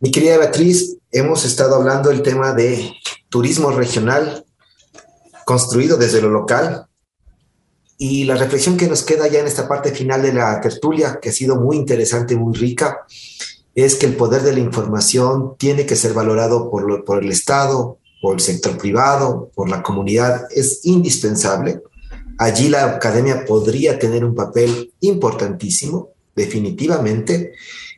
Mi 0.00 0.10
querida 0.10 0.36
Beatriz, 0.36 0.96
hemos 1.12 1.44
estado 1.44 1.76
hablando 1.76 2.10
del 2.10 2.22
tema 2.22 2.52
de 2.52 2.92
turismo 3.28 3.70
regional 3.70 4.44
construido 5.46 5.96
desde 5.96 6.20
lo 6.20 6.30
local. 6.30 6.86
Y 7.96 8.24
la 8.24 8.34
reflexión 8.34 8.76
que 8.76 8.88
nos 8.88 9.04
queda 9.04 9.28
ya 9.28 9.38
en 9.38 9.46
esta 9.46 9.68
parte 9.68 9.92
final 9.92 10.22
de 10.22 10.32
la 10.32 10.60
tertulia, 10.60 11.20
que 11.22 11.28
ha 11.28 11.32
sido 11.32 11.56
muy 11.56 11.76
interesante, 11.76 12.34
muy 12.34 12.54
rica, 12.54 13.06
es 13.76 13.94
que 13.94 14.06
el 14.06 14.16
poder 14.16 14.42
de 14.42 14.52
la 14.52 14.58
información 14.58 15.54
tiene 15.58 15.86
que 15.86 15.96
ser 15.96 16.12
valorado 16.12 16.70
por, 16.70 17.04
por 17.04 17.22
el 17.22 17.30
Estado, 17.30 17.98
por 18.20 18.34
el 18.34 18.40
sector 18.40 18.76
privado, 18.76 19.52
por 19.54 19.68
la 19.68 19.82
comunidad, 19.82 20.48
es 20.50 20.80
indispensable. 20.84 21.82
Allí 22.38 22.68
la 22.68 22.96
academia 22.96 23.44
podría 23.44 23.98
tener 23.98 24.24
un 24.24 24.34
papel 24.34 24.92
importantísimo, 25.00 26.10
definitivamente, 26.34 27.52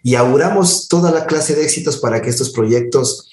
y 0.06 0.14
auguramos 0.14 0.86
toda 0.86 1.10
la 1.10 1.26
clase 1.26 1.56
de 1.56 1.64
éxitos 1.64 1.96
para 1.96 2.22
que 2.22 2.30
estos 2.30 2.50
proyectos 2.50 3.28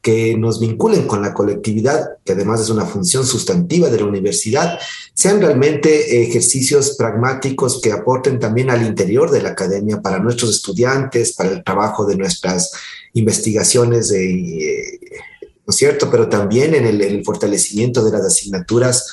que 0.00 0.34
nos 0.38 0.58
vinculen 0.58 1.06
con 1.06 1.20
la 1.20 1.34
colectividad, 1.34 2.16
que 2.24 2.32
además 2.32 2.62
es 2.62 2.70
una 2.70 2.86
función 2.86 3.26
sustantiva 3.26 3.90
de 3.90 3.98
la 4.00 4.06
universidad, 4.06 4.78
sean 5.12 5.38
realmente 5.38 6.22
ejercicios 6.22 6.96
pragmáticos 6.96 7.78
que 7.82 7.92
aporten 7.92 8.40
también 8.40 8.70
al 8.70 8.86
interior 8.86 9.30
de 9.30 9.42
la 9.42 9.50
academia 9.50 10.00
para 10.00 10.18
nuestros 10.18 10.48
estudiantes, 10.50 11.34
para 11.34 11.50
el 11.50 11.62
trabajo 11.62 12.06
de 12.06 12.16
nuestras 12.16 12.72
investigaciones 13.12 14.10
¿no 14.10 15.70
es 15.70 15.76
cierto? 15.76 16.10
Pero 16.10 16.28
también 16.28 16.74
en 16.74 16.86
el, 16.86 17.22
fortalecimiento 17.22 18.02
de 18.02 18.12
las 18.12 18.24
asignaturas 18.24 19.06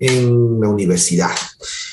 en 0.00 0.60
la 0.60 0.68
universidad. 0.68 1.30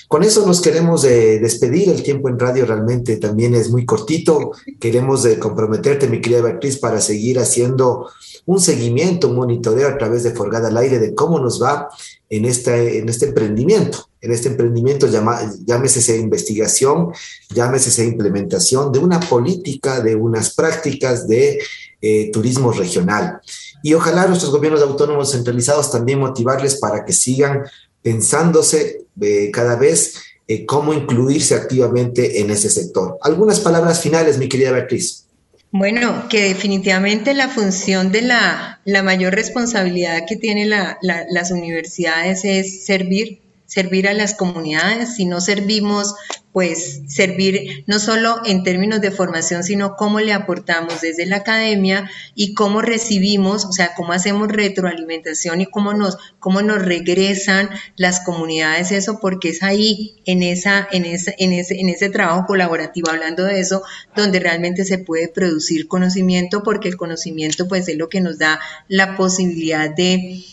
Con 0.08 0.24
eso 0.24 0.46
nos 0.46 0.62
queremos 0.62 1.02
despedir. 1.04 1.90
El 1.90 2.04
tiempo 2.04 2.30
en 2.30 2.40
radio 2.40 2.66
realmente 2.66 3.18
también 3.18 3.56
es 3.56 3.70
muy 3.70 3.86
cortito. 3.86 4.52
Queremos 4.80 5.28
comprometerte, 5.40 6.08
mi 6.08 6.22
querida 6.22 6.42
Beatriz, 6.42 6.78
para 6.78 7.02
seguir 7.02 7.40
haciendo 7.40 8.10
un 8.46 8.60
seguimiento, 8.60 9.30
un 9.30 9.36
monitoreo 9.36 9.88
a 9.88 9.98
través 9.98 10.24
de 10.24 10.32
Forgada 10.32 10.68
al 10.68 10.78
Aire 10.78 11.00
de 11.00 11.16
cómo 11.16 11.40
nos 11.40 11.62
va 11.62 11.90
en, 12.30 12.46
esta, 12.46 12.76
en 12.78 13.08
este 13.10 13.28
emprendimiento. 13.28 14.10
En 14.22 14.32
este 14.32 14.50
emprendimiento, 14.50 15.08
llama, 15.08 15.40
llámese 15.66 16.00
esa 16.00 16.16
investigación, 16.16 17.12
llámese 17.54 17.90
esa 17.90 18.04
implementación 18.04 18.92
de 18.92 19.00
una 19.00 19.20
política, 19.20 20.02
de 20.02 20.16
unas 20.16 20.54
prácticas 20.54 21.28
de 21.28 21.60
eh, 22.02 22.32
turismo 22.32 22.72
regional. 22.72 23.42
Y 23.82 23.94
ojalá 23.94 24.28
nuestros 24.28 24.52
gobiernos 24.52 24.82
autónomos 24.82 25.32
centralizados 25.32 25.92
también 25.92 26.20
motivarles 26.20 26.76
para 26.80 27.06
que 27.06 27.14
sigan 27.14 27.64
pensándose 28.04 29.06
eh, 29.22 29.50
cada 29.52 29.76
vez 29.76 30.16
eh, 30.48 30.66
cómo 30.66 30.94
incluirse 30.94 31.56
activamente 31.56 32.42
en 32.42 32.52
ese 32.52 32.70
sector. 32.70 33.18
Algunas 33.22 33.60
palabras 33.62 34.02
finales, 34.02 34.38
mi 34.38 34.50
querida 34.50 34.72
Beatriz. 34.72 35.26
Bueno, 35.72 36.28
que 36.30 36.50
definitivamente 36.50 37.34
la 37.34 37.50
función 37.50 38.12
de 38.12 38.22
la, 38.22 38.80
mayor 39.04 39.34
responsabilidad 39.34 40.26
que 40.28 40.36
tienen 40.36 40.70
las 40.70 41.52
universidades 41.52 42.46
es 42.46 42.86
servir, 42.86 43.40
servir 43.74 44.08
a 44.08 44.14
las 44.14 44.36
comunidades. 44.36 45.16
Si 45.16 45.26
no 45.26 45.42
servimos 45.42 46.16
pues 46.54 47.02
servir 47.08 47.84
no 47.88 48.00
solo 48.00 48.42
en 48.46 48.64
términos 48.64 49.02
de 49.02 49.10
formación, 49.10 49.64
sino 49.64 49.96
cómo 49.96 50.20
le 50.20 50.34
aportamos 50.34 51.02
desde 51.02 51.26
la 51.26 51.38
academia 51.38 52.10
y 52.36 52.54
cómo 52.54 52.82
recibimos, 52.82 53.66
o 53.66 53.72
sea, 53.72 53.96
cómo 53.96 54.14
hacemos 54.14 54.50
retroalimentación 54.50 55.62
y 55.62 55.66
cómo 55.66 55.94
nos, 55.94 56.18
cómo 56.40 56.62
nos 56.62 56.86
regresan 56.86 57.70
las 57.98 58.20
comunidades 58.20 58.92
eso, 58.92 59.20
porque 59.20 59.50
es 59.50 59.64
ahí, 59.64 60.22
en, 60.26 60.44
esa, 60.44 60.88
en, 60.92 61.06
ese, 61.06 61.36
en, 61.40 61.54
ese, 61.54 61.80
en 61.80 61.90
ese 61.90 62.10
trabajo 62.10 62.46
colaborativo, 62.46 63.10
hablando 63.10 63.44
de 63.44 63.60
eso, 63.60 63.82
donde 64.16 64.40
realmente 64.40 64.86
se 64.86 65.00
puede 65.00 65.30
producir 65.30 65.88
conocimiento, 65.88 66.62
porque 66.62 66.88
el 66.88 66.98
conocimiento 66.98 67.68
pues 67.68 67.88
es 67.88 67.98
lo 67.98 68.10
que 68.10 68.22
nos 68.22 68.38
da 68.38 68.60
la 68.88 69.18
posibilidad 69.18 69.90
de 69.90 70.44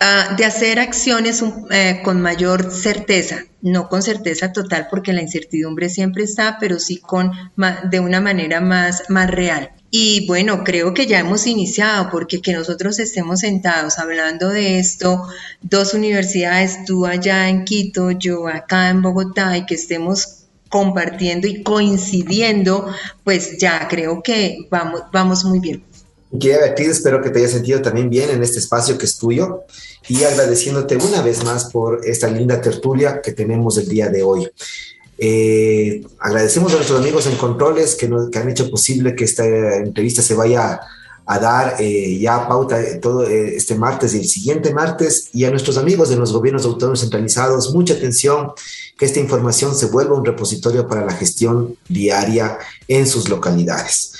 Ah, 0.00 0.36
de 0.36 0.44
hacer 0.44 0.78
acciones 0.78 1.42
eh, 1.70 2.02
con 2.04 2.20
mayor 2.20 2.70
certeza, 2.70 3.44
no 3.62 3.88
con 3.88 4.00
certeza 4.00 4.52
total 4.52 4.86
porque 4.88 5.12
la 5.12 5.22
incertidumbre 5.22 5.88
siempre 5.88 6.22
está, 6.22 6.58
pero 6.60 6.78
sí 6.78 6.98
con 6.98 7.32
de 7.90 7.98
una 7.98 8.20
manera 8.20 8.60
más, 8.60 9.02
más 9.08 9.28
real. 9.28 9.72
Y 9.90 10.24
bueno, 10.28 10.62
creo 10.62 10.94
que 10.94 11.08
ya 11.08 11.18
hemos 11.18 11.48
iniciado 11.48 12.10
porque 12.10 12.40
que 12.40 12.52
nosotros 12.52 13.00
estemos 13.00 13.40
sentados 13.40 13.98
hablando 13.98 14.50
de 14.50 14.78
esto, 14.78 15.26
dos 15.62 15.94
universidades, 15.94 16.84
tú 16.84 17.04
allá 17.04 17.48
en 17.48 17.64
Quito, 17.64 18.12
yo 18.12 18.46
acá 18.46 18.90
en 18.90 19.02
Bogotá, 19.02 19.56
y 19.56 19.66
que 19.66 19.74
estemos 19.74 20.44
compartiendo 20.68 21.48
y 21.48 21.64
coincidiendo, 21.64 22.86
pues 23.24 23.58
ya 23.58 23.88
creo 23.88 24.22
que 24.22 24.58
vamos, 24.70 25.02
vamos 25.12 25.44
muy 25.44 25.58
bien. 25.58 25.82
Querida 26.30 26.58
Beatriz, 26.58 26.88
espero 26.88 27.22
que 27.22 27.30
te 27.30 27.38
hayas 27.38 27.52
sentido 27.52 27.80
también 27.80 28.10
bien 28.10 28.30
en 28.30 28.42
este 28.42 28.58
espacio 28.58 28.98
que 28.98 29.06
es 29.06 29.16
tuyo 29.16 29.62
y 30.08 30.24
agradeciéndote 30.24 30.96
una 30.96 31.22
vez 31.22 31.42
más 31.44 31.70
por 31.70 32.04
esta 32.04 32.28
linda 32.28 32.60
tertulia 32.60 33.22
que 33.22 33.32
tenemos 33.32 33.78
el 33.78 33.88
día 33.88 34.08
de 34.08 34.22
hoy. 34.22 34.48
Eh, 35.16 36.02
agradecemos 36.20 36.72
a 36.72 36.76
nuestros 36.76 37.00
amigos 37.00 37.26
en 37.26 37.36
Controles 37.36 37.96
que, 37.96 38.08
que, 38.30 38.38
han 38.38 38.48
hecho 38.48 38.70
posible 38.70 39.16
que 39.16 39.24
esta 39.24 39.44
entrevista 39.76 40.22
se 40.22 40.34
vaya 40.34 40.80
a 41.30 41.38
dar 41.38 41.76
eh, 41.78 42.18
ya 42.18 42.48
pauta 42.48 42.78
todo 43.00 43.28
eh, 43.28 43.56
este 43.56 43.74
martes 43.74 44.14
y 44.14 44.18
el 44.18 44.28
siguiente 44.28 44.72
martes 44.72 45.28
y 45.34 45.44
a 45.44 45.50
nuestros 45.50 45.76
amigos 45.76 46.08
de 46.08 46.16
los 46.16 46.32
gobiernos 46.32 46.64
autónomos 46.64 47.00
centralizados, 47.00 47.74
mucha 47.74 47.94
atención, 47.94 48.52
que 48.96 49.04
esta 49.04 49.20
información 49.20 49.74
se 49.74 49.86
vuelva 49.86 50.16
un 50.16 50.24
repositorio 50.24 50.88
para 50.88 51.04
la 51.04 51.12
gestión 51.12 51.76
diaria 51.88 52.58
en 52.86 53.06
sus 53.06 53.28
localidades. 53.28 54.12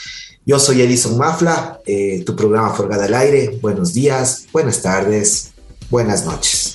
Yo 0.49 0.59
soy 0.59 0.81
Edison 0.81 1.19
Mafla, 1.19 1.83
eh, 1.85 2.23
tu 2.25 2.35
programa 2.35 2.71
Forgada 2.73 3.05
al 3.05 3.13
Aire. 3.13 3.59
Buenos 3.61 3.93
días, 3.93 4.47
buenas 4.51 4.81
tardes, 4.81 5.51
buenas 5.91 6.25
noches. 6.25 6.75